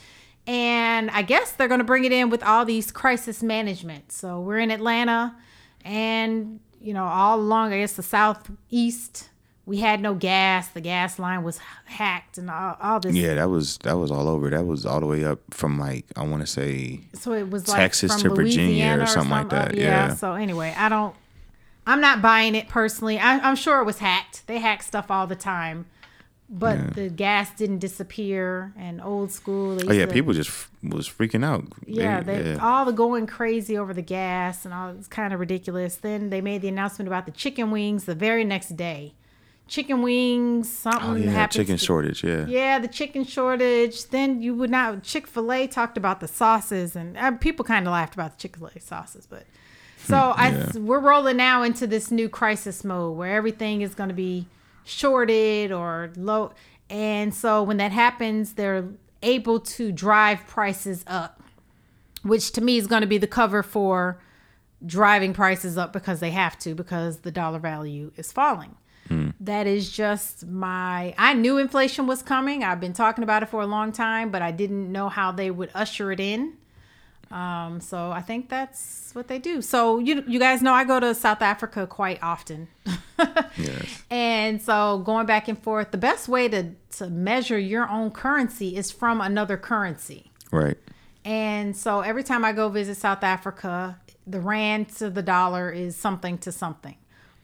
[0.48, 4.14] and I guess they're going to bring it in with all these crisis management.
[4.14, 5.36] So we're in Atlanta,
[5.84, 9.30] and you know all along, I guess the southeast
[9.68, 10.68] we had no gas.
[10.68, 13.16] The gas line was hacked and all, all this.
[13.16, 14.50] Yeah, that was that was all over.
[14.50, 17.68] That was all the way up from like I want to say So it was
[17.68, 20.14] like Texas from to Virginia or Louisiana something like some- uh, that, yeah.
[20.14, 21.16] So anyway, I don't.
[21.88, 23.20] I'm not buying it personally.
[23.20, 24.48] I, I'm sure it was hacked.
[24.48, 25.86] They hack stuff all the time,
[26.50, 26.90] but Yeah.
[26.96, 28.74] the gas didn't disappear.
[28.78, 29.80] And old school.
[29.88, 31.66] Oh yeah, to- people just f- was freaking out.
[31.86, 35.40] Yeah, They- they, all the going crazy over the gas and all it's kind of
[35.40, 35.96] ridiculous.
[35.96, 39.14] Then they made the announcement about the chicken wings the very next day.
[39.68, 41.54] Chicken wings, something Oh yeah, happened.
[41.54, 42.24] chicken to- shortage.
[42.24, 42.46] Yeah.
[42.46, 44.08] Yeah, the chicken shortage.
[44.10, 45.02] Then you would not.
[45.02, 48.42] Chick Fil A talked about the sauces, and uh, people kind of laughed about the
[48.42, 49.26] Chick Fil A sauces.
[49.26, 49.46] But
[49.98, 54.10] so I, Hmm, we're rolling now into this new crisis mode where everything is going
[54.10, 54.46] to be
[54.84, 56.52] shorted or low.
[56.90, 58.88] And so when that happens, they're
[59.24, 61.42] able to drive prices up,
[62.22, 64.20] which to me is going to be the cover for
[64.86, 68.76] driving prices up because they have to because the dollar value is falling.
[69.40, 71.14] That is just my.
[71.18, 72.64] I knew inflation was coming.
[72.64, 75.52] I've been talking about it for a long time, but I didn't know how they
[75.52, 76.54] would usher it in.
[77.32, 79.62] Um, so I think that's what they do.
[79.62, 82.68] So you you guys know I go to South Africa quite often.
[83.58, 84.04] Yes.
[84.12, 88.76] And so going back and forth, the best way to to measure your own currency
[88.76, 90.32] is from another currency.
[90.52, 90.78] Right.
[91.24, 93.98] And so every time I go visit South Africa,
[94.28, 96.96] the rand to the dollar is something to something.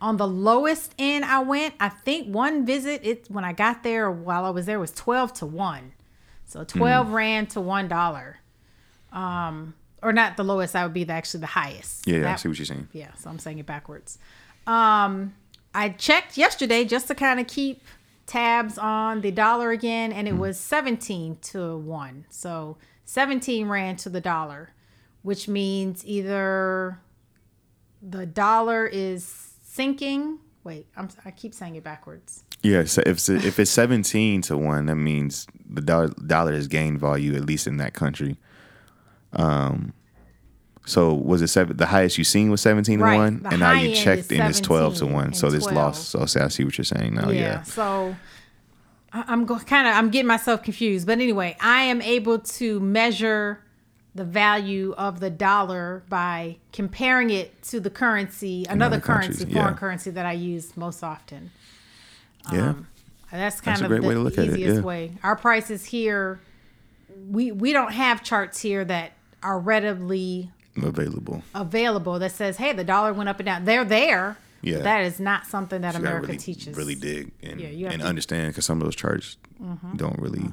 [0.02, 4.10] On the lowest end I went, I think one visit it when I got there
[4.12, 5.94] while I was there was 12 to 1.
[6.46, 7.14] So 12 Hmm.
[7.14, 8.40] rand to 1 dollar.
[9.14, 12.08] Um or not the lowest, that would be the, actually the highest.
[12.08, 12.88] Yeah, I see what you're saying.
[12.92, 14.18] yeah, so I'm saying it backwards.
[14.66, 15.36] Um,
[15.76, 17.84] I checked yesterday just to kind of keep
[18.26, 22.26] tabs on the dollar again, and it was 17 to 1.
[22.32, 24.72] So 17 rand to the dollar,
[25.22, 26.98] which means either
[28.02, 30.40] the dollar is sinking.
[30.64, 32.44] Wait, I'm, I keep saying it backwards.
[32.62, 36.68] Yeah, so if it's, if it's 17 to 1, that means the dollar, dollar has
[36.68, 38.38] gained value, at least in that country.
[39.34, 39.94] Um,
[40.86, 43.40] so was it seven, the highest you seen was 17 Right, to 1?
[43.44, 45.34] the And now you checked and it's 12 to 1.
[45.34, 45.76] So this 12.
[45.76, 46.10] lost.
[46.10, 47.30] So see, I see what you're saying now.
[47.30, 47.40] yeah.
[47.42, 47.62] Yeah.
[47.64, 48.16] So
[49.14, 53.64] I'm go- kind of I'm getting myself confused, but anyway, I am able to measure
[54.14, 59.80] the value of the dollar by comparing it to the currency, another currency, foreign yeah.
[59.80, 61.52] currency that I use most often.
[62.52, 62.74] Yeah.
[63.32, 64.82] That's kind a of the way at it, easiest yeah.
[64.82, 65.12] way.
[65.24, 66.42] Our prices here,
[67.30, 71.42] we we don't have charts here that are readily Available.
[71.56, 74.38] available that says, "Hey, the dollar went up and down." They're there.
[74.62, 74.78] but Yeah.
[74.80, 76.76] that is not something that gotta America really, teaches.
[76.78, 78.02] Really dig and, Yeah, and to- Mm-hmm.
[78.08, 79.38] understand because some of those charts
[79.96, 80.50] don't really,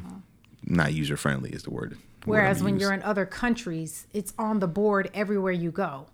[0.68, 1.96] not user friendly is the word.
[2.24, 2.82] Whereas when use.
[2.82, 6.06] you're in other countries, it's on the board everywhere you go.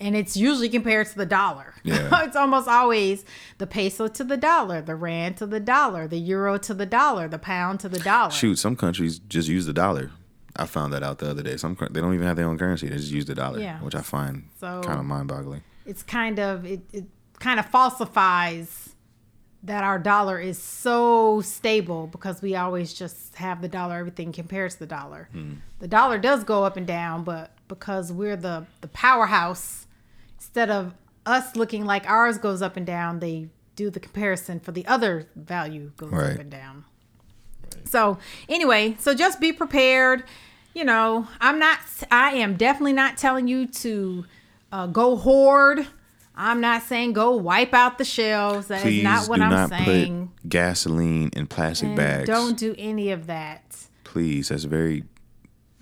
[0.00, 1.74] And it's usually compared to the dollar.
[1.84, 2.24] Yeah.
[2.24, 3.24] it's almost always
[3.58, 7.28] the peso to the dollar, the rand to the dollar, the euro to the dollar,
[7.28, 8.30] the pound to the dollar.
[8.32, 10.10] Shoot, some countries just use the dollar.
[10.56, 11.56] I found that out the other day.
[11.58, 13.78] Some they don't even have their own currency; they just use the dollar, Yeah.
[13.80, 15.62] which I find So- kind of mind-boggling.
[15.84, 17.04] It's kind of it, it
[17.38, 18.94] kind of falsifies
[19.66, 24.74] that our dollar is so stable because we always just have the dollar everything compares
[24.74, 25.28] to the dollar.
[25.80, 29.86] The dollar does go up and down, but because we're the the powerhouse
[30.38, 30.94] instead of
[31.26, 35.26] us looking like ours goes up and down, they do the comparison for the other
[35.34, 36.32] value goes Right.
[36.34, 36.84] up and down.
[37.84, 40.24] So anyway, so just be prepared.
[40.74, 41.80] You know, I'm not.
[42.10, 44.24] I am definitely not telling you to
[44.72, 45.86] uh, go hoard.
[46.36, 48.68] I'm not saying go wipe out the shelves.
[48.68, 50.32] That is Please not what do I'm not saying.
[50.42, 52.28] put gasoline in plastic And bags.
[52.28, 53.76] Don't do any of that.
[54.04, 55.04] Please, that's very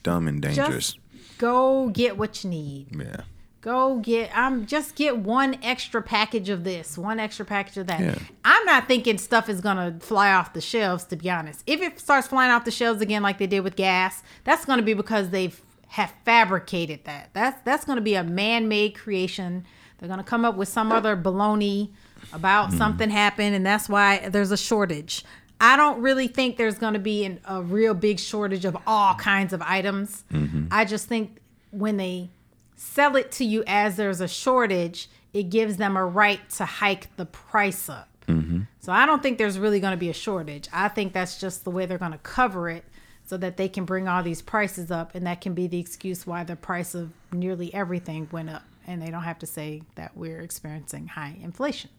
[0.02, 0.92] dumb and dangerous.
[0.92, 0.98] Just
[1.38, 2.86] go get what you need.
[2.96, 3.22] yeah,
[3.60, 4.30] Go get.
[4.34, 8.00] I'm just get one extra package of this, one extra package of that.
[8.00, 8.18] Yeah.
[8.44, 11.04] I'm not thinking stuff is gonna fly off the shelves.
[11.04, 13.74] To be honest, if it starts flying off the shelves again, like they did with
[13.74, 17.30] gas, that's gonna be because they've have fabricated that.
[17.32, 19.64] That's that's gonna be a man-made creation.
[20.04, 21.88] They're gonna come up with some other baloney
[22.30, 22.76] about Hmm.
[22.76, 25.24] something happened, and that's why there's a shortage.
[25.58, 29.14] I don't really think there's going to be an, a real big shortage of all
[29.14, 30.24] kinds of items.
[30.30, 30.66] Mm-hmm.
[30.70, 31.38] I just think
[31.70, 32.28] when they
[32.76, 37.16] sell it to you as there's a shortage, it gives them a right to hike
[37.16, 38.10] the price up.
[38.28, 38.62] Mm-hmm.
[38.80, 40.68] So I don't think there's really going to be a shortage.
[40.70, 42.84] I think that's just the way they're going to cover it
[43.24, 45.14] so that they can bring all these prices up.
[45.14, 48.64] And that can be the excuse why the price of nearly everything went up.
[48.86, 51.90] And they don't have to say that we're experiencing high inflation.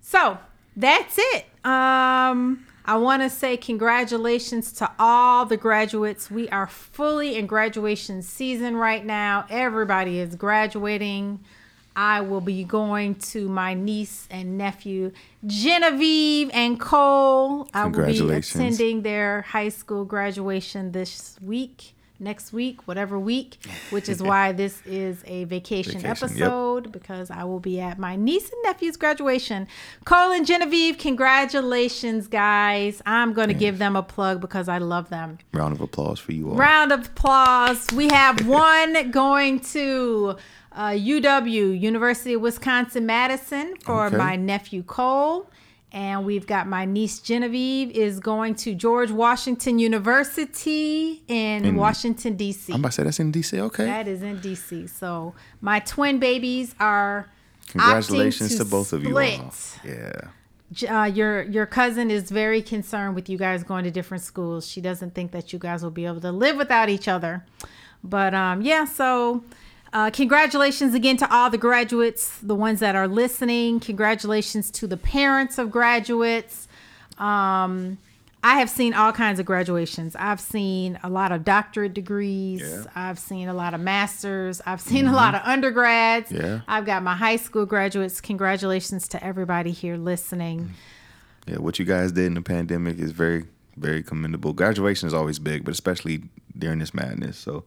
[0.00, 0.38] So
[0.76, 1.46] that's it.
[1.64, 6.30] Um, I want to say congratulations to all the graduates.
[6.30, 9.46] We are fully in graduation season right now.
[9.50, 11.40] Everybody is graduating.
[11.96, 15.12] I will be going to my niece and nephew,
[15.46, 17.68] Genevieve and Cole.
[17.72, 23.58] I will be attending their high school graduation this week, next week, whatever week,
[23.90, 26.10] which is why this is a vacation, Vacation, yep.
[26.22, 29.66] episode because I will be at my niece and nephew's graduation.
[30.04, 33.02] Cole and Genevieve, congratulations, guys.
[33.06, 35.38] I'm going to give them a plug because I love them.
[35.52, 36.56] round of applause for you all.
[36.56, 37.86] Round of applause.
[37.92, 40.36] We have one going to
[40.72, 44.16] uh, UW, University of Wisconsin Madison, for Okay.
[44.16, 45.50] my nephew Cole.
[45.96, 52.36] And we've got my niece Genevieve is going to George Washington University in, In- Washington,
[52.36, 52.70] D.C.
[52.70, 53.58] I'm about to say that's in DC.
[53.58, 54.90] Okay, That is in DC.
[54.90, 57.30] So my twin babies are
[57.68, 59.54] congratulations opting to, both of you all.
[59.86, 60.20] Yeah,
[61.00, 64.68] Uh, your your cousin is very concerned with you guys going to different schools.
[64.68, 67.42] She doesn't think that you guys will be able to live without each other.
[68.04, 69.44] But um, yeah, so
[69.96, 73.80] uh, congratulations again to all the graduates, the ones that are listening.
[73.80, 76.68] Congratulations to the parents of graduates.
[77.16, 77.96] Um,
[78.44, 80.14] I have seen all kinds of graduations.
[80.14, 82.60] I've seen a lot of doctorate degrees.
[82.60, 82.84] Yeah.
[82.94, 84.60] I've seen a lot of masters.
[84.66, 86.30] I've seen a lot of undergrads.
[86.30, 86.60] Yeah.
[86.68, 88.20] I've got my high school graduates.
[88.20, 90.74] Congratulations to everybody here listening.
[91.46, 91.56] yeah.
[91.56, 93.46] What you guys did in the pandemic is very,
[93.78, 94.52] very commendable.
[94.52, 96.24] Graduation is always big, but especially
[96.58, 97.38] during this madness.
[97.38, 97.64] So,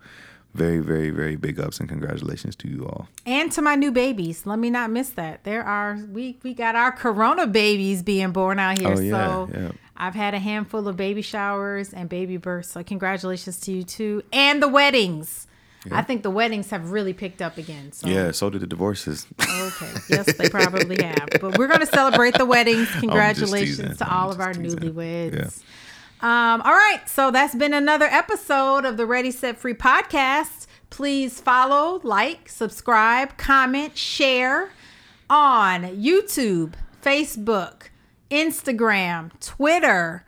[0.54, 3.08] very, very, very big ups and congratulations to you all.
[3.26, 4.46] And to my new babies.
[4.46, 5.44] Let me not miss that.
[5.44, 8.90] There are we we got our corona babies being born out here.
[8.90, 9.72] Oh, yeah, so yeah.
[9.96, 12.72] I've had a handful of baby showers and baby births.
[12.72, 14.24] So congratulations to you too.
[14.34, 15.46] And the weddings.
[15.92, 17.94] I think the weddings have really picked up again.
[17.94, 19.26] So Yeah, so did the divorces.
[19.40, 19.92] Okay.
[20.10, 21.30] Yes, they probably have.
[21.40, 22.90] But we're going to celebrate the weddings.
[23.00, 24.80] Congratulations to I'm all of our teasing.
[24.80, 25.64] newlyweds.
[26.22, 27.02] Um, all right.
[27.08, 30.68] So that's been another episode of the Ready Set Free podcast.
[30.90, 34.72] Please follow, like, subscribe, comment, share
[35.30, 37.84] on YouTube, Facebook,
[38.32, 40.26] Instagram, Twitter.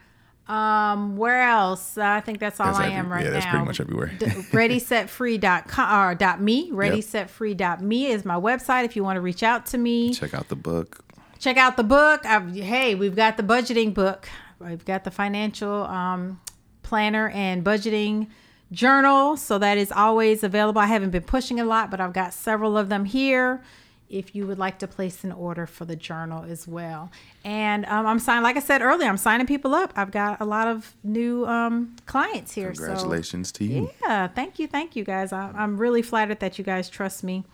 [0.48, 1.98] Um, where else?
[1.98, 3.34] I think that's all That's I every- am right yeah, now.
[3.34, 4.12] that's pretty much everywhere.
[4.20, 6.72] D- readysetfree.com or dot me.
[6.72, 10.14] Readysetfree.me is my website if you want to reach out to me.
[10.14, 11.04] Check out the book.
[11.40, 12.26] Check out the book.
[12.26, 14.30] I've, hey, we've got the budgeting book.
[14.64, 16.40] We've got the financial um,
[16.84, 18.28] planner and budgeting
[18.72, 19.38] journal.
[19.38, 20.80] So that is always available.
[20.82, 23.62] I haven't been pushing a lot, but I've got several of them here.
[24.10, 27.10] If you would like to place an order for the journal as well,
[27.46, 29.94] and um, I'm signing, like I said earlier, I'm signing people up.
[29.96, 32.74] I've got a lot of new um, clients here.
[32.76, 33.90] so- Congratulations to you.
[34.04, 35.32] yeah, thank you, thank you guys.
[35.32, 37.46] I, I'm really flattered that you guys trust me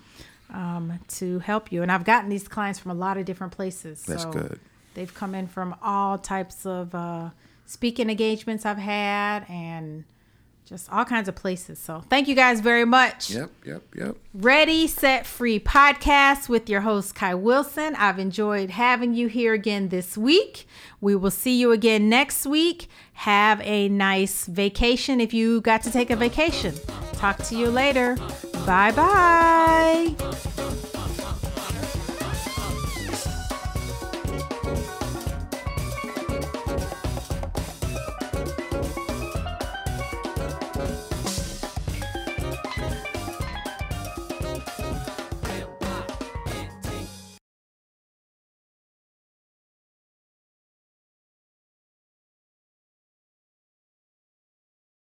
[0.52, 4.02] um, to help you, and I've gotten these clients from a lot of different places.
[4.02, 4.60] That's so good.
[4.98, 7.30] They've come in from all types of uh,
[7.68, 10.06] speaking engagements I've had, and
[10.66, 11.78] just all kinds of places.
[11.78, 13.30] So thank you guys very much.
[13.30, 14.16] Yep, yep, yep.
[14.34, 17.94] Ready, Set, Free podcast with your host, Kai Wilson.
[17.96, 20.68] I've enjoyed having you here again this week.
[21.00, 22.90] We will see you again next week.
[23.14, 26.74] Have a nice vacation if you got to take a vacation.
[27.14, 28.18] Talk to you later.
[28.66, 30.88] Bye bye.